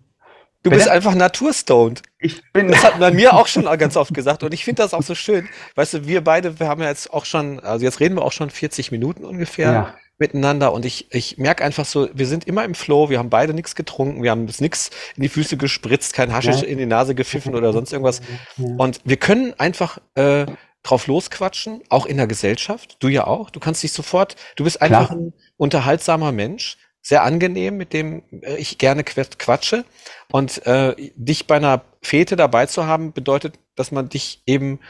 [0.70, 2.02] du bist einfach naturstoned.
[2.18, 2.68] Ich bin.
[2.68, 4.42] Das hat man mir auch schon ganz oft gesagt.
[4.42, 5.48] Und ich finde das auch so schön.
[5.74, 8.32] Weißt du, wir beide, wir haben ja jetzt auch schon, also jetzt reden wir auch
[8.32, 9.72] schon 40 Minuten ungefähr.
[9.72, 9.94] Ja.
[10.18, 13.52] miteinander und ich, ich merke einfach so, wir sind immer im Flow, wir haben beide
[13.52, 16.68] nichts getrunken, wir haben nichts in die Füße gespritzt, kein Haschisch ja.
[16.68, 18.22] in die Nase gepfiffen oder sonst irgendwas.
[18.56, 20.46] Und wir können einfach äh,
[20.86, 22.96] drauf losquatschen, auch in der Gesellschaft.
[23.00, 23.50] Du ja auch.
[23.50, 25.18] Du kannst dich sofort, du bist einfach Klar.
[25.18, 29.84] ein unterhaltsamer Mensch, sehr angenehm, mit dem äh, ich gerne quatsche.
[30.32, 34.80] Und äh, dich bei einer Fete dabei zu haben, bedeutet, dass man dich eben,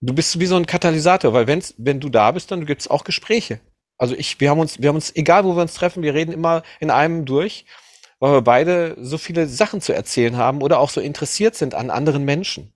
[0.00, 2.88] du bist wie so ein Katalysator, weil wenn's, wenn du da bist, dann gibt es
[2.88, 3.58] auch Gespräche.
[3.96, 6.30] Also ich, wir haben uns, wir haben uns, egal wo wir uns treffen, wir reden
[6.30, 7.66] immer in einem durch,
[8.20, 11.90] weil wir beide so viele Sachen zu erzählen haben oder auch so interessiert sind an
[11.90, 12.72] anderen Menschen.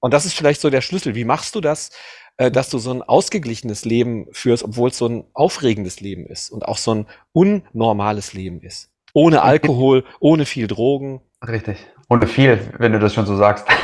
[0.00, 1.14] Und das ist vielleicht so der Schlüssel.
[1.14, 1.90] Wie machst du das,
[2.38, 6.50] äh, dass du so ein ausgeglichenes Leben führst, obwohl es so ein aufregendes Leben ist
[6.50, 8.90] und auch so ein unnormales Leben ist?
[9.12, 11.20] Ohne Alkohol, ohne viel Drogen.
[11.46, 11.78] Richtig.
[12.08, 13.66] Ohne viel, wenn du das schon so sagst.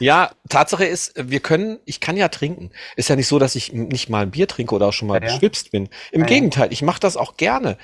[0.00, 2.70] Ja, Tatsache ist, wir können, ich kann ja trinken.
[2.94, 5.20] Ist ja nicht so, dass ich nicht mal ein Bier trinke oder auch schon mal
[5.20, 5.32] Ja, ja.
[5.32, 5.88] beschwipst bin.
[6.12, 6.26] Im Ja.
[6.28, 7.78] Gegenteil, ich mache das auch gerne.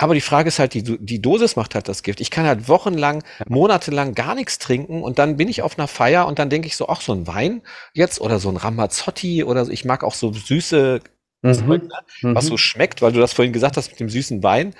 [0.00, 2.20] Aber die Frage ist halt, die, die Dosis macht halt das Gift.
[2.20, 6.26] Ich kann halt wochenlang, monatelang gar nichts trinken und dann bin ich auf einer Feier
[6.28, 7.62] und dann denke ich so, ach, so ein Wein
[7.94, 9.72] jetzt oder so ein Ramazzotti oder so.
[9.72, 11.00] Ich mag auch so süße
[11.44, 11.68] Zeug, Mhm.
[11.68, 12.34] ne?
[12.34, 12.48] was Mhm.
[12.48, 14.74] so schmeckt, weil du das vorhin gesagt hast mit dem süßen Wein.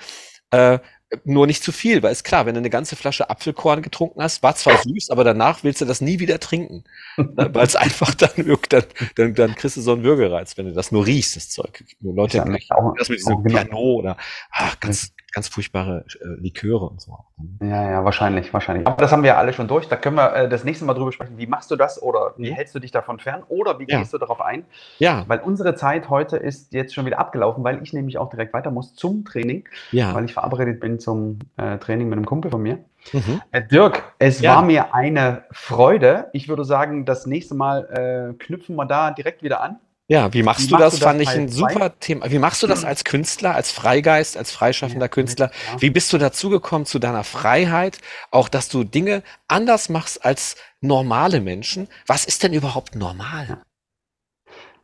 [0.51, 0.79] Äh,
[1.23, 4.43] nur nicht zu viel, weil ist klar, wenn du eine ganze Flasche Apfelkorn getrunken hast,
[4.43, 6.83] war zwar süß, aber danach willst du das nie wieder trinken.
[7.17, 8.83] weil es einfach dann wirkt, dann,
[9.15, 11.83] dann, dann kriegst du so einen Würgereiz, wenn du das nur riechst, das Zeug.
[11.99, 12.45] Nur Leute Ja,
[12.75, 13.49] auch- das mit diesem genau.
[13.63, 14.17] Piano oder
[14.51, 17.17] ach, ganz, ganz furchtbare äh, Liköre und so.
[17.61, 18.87] Ja, ja, wahrscheinlich, wahrscheinlich.
[18.87, 19.87] Aber das haben wir ja alle schon durch.
[19.87, 21.37] Da können wir äh, das nächste Mal drüber sprechen.
[21.37, 23.99] Wie machst du das oder wie hältst du dich davon fern oder wie Ja.
[23.99, 24.65] gehst du darauf ein?
[24.97, 28.53] Ja, Weil unsere Zeit heute ist jetzt schon wieder abgelaufen, weil ich nämlich auch direkt
[28.53, 30.13] weiter muss zum Training, ja.
[30.13, 32.79] weil ich verabredet bin zum äh, Training mit einem Kumpel von mir.
[33.13, 33.41] Mhm.
[33.51, 34.55] Äh, Dirk, es Ja.
[34.55, 36.29] war mir eine Freude.
[36.33, 39.77] Ich würde sagen, das nächste Mal äh, knüpfen wir da direkt wieder an.
[40.11, 40.93] Ja, wie machst Wie du machst das?
[40.93, 42.31] du das Fand ich ein super Thema.
[42.31, 45.51] Wie machst du das als Künstler, als Freigeist, als freischaffender Ja, Künstler?
[45.71, 45.81] ja.
[45.81, 47.99] Wie bist du dazugekommen zu deiner Freiheit?
[48.31, 51.87] Auch, dass du Dinge anders machst als normale Menschen.
[52.07, 53.61] Was ist denn überhaupt normal?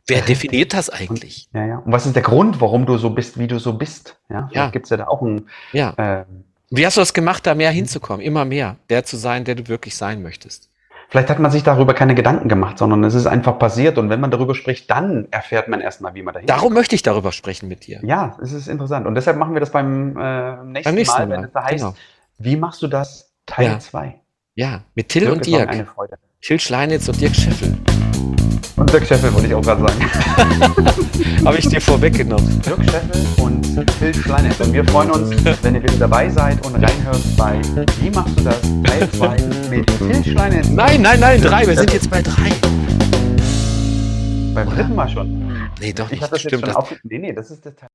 [0.06, 1.48] Wer definiert das eigentlich?
[1.52, 1.78] Ja, ja.
[1.78, 4.20] Und was ist der Grund, warum du so bist, wie du so bist?
[4.30, 4.70] Ja, Ja.
[4.70, 5.48] gibt es ja da auch ein.
[5.72, 5.90] Ja.
[5.96, 6.24] Äh,
[6.70, 8.24] Wie hast du das gemacht, da mehr hinzukommen?
[8.24, 8.76] Immer mehr.
[8.90, 10.70] Der zu sein, der du wirklich sein möchtest.
[11.08, 13.98] Vielleicht hat man sich darüber keine Gedanken gemacht, sondern es ist einfach passiert.
[13.98, 17.02] Und wenn man darüber spricht, dann erfährt man erstmal, wie man dahin Darum möchte ich
[17.02, 18.00] darüber sprechen mit dir.
[18.02, 19.06] Ja, es ist interessant.
[19.06, 21.84] Und deshalb machen wir das beim äh, nächsten, Beim nächsten Mal, wenn es da heißt,
[21.84, 21.94] genau.
[22.38, 23.32] wie machst du das?
[23.46, 23.78] Teil Ja.
[23.78, 24.20] 2.
[24.54, 25.68] Ja, mit Till und war mir Dirk.
[25.68, 26.18] eine Freude.
[26.40, 27.76] Till Schleinitz und Dirk Scheffel.
[28.76, 30.10] Und Dirk Scheffel wollte ich auch gerade sagen.
[31.46, 32.60] Habe ich dir vorweggenommen.
[32.60, 34.60] Dirk Scheffel und Phil Schleinitz.
[34.60, 35.30] Und wir freuen uns,
[35.62, 37.60] wenn ihr wieder dabei seid und reinhört bei
[38.00, 38.60] Wie machst du das?
[38.84, 39.36] Teil 2
[39.70, 40.68] mit Phil Schleinitz.
[40.68, 41.66] Nein, nein, nein, drei.
[41.66, 42.52] Wir sind jetzt bei drei.
[44.54, 45.68] Beim dritten Mal schon.
[45.80, 46.22] Nee, doch Ich nicht.
[46.22, 46.96] habe das jetzt Stimmt, schon das, aufge...
[47.02, 47.88] Nee, nee, das ist der Teil.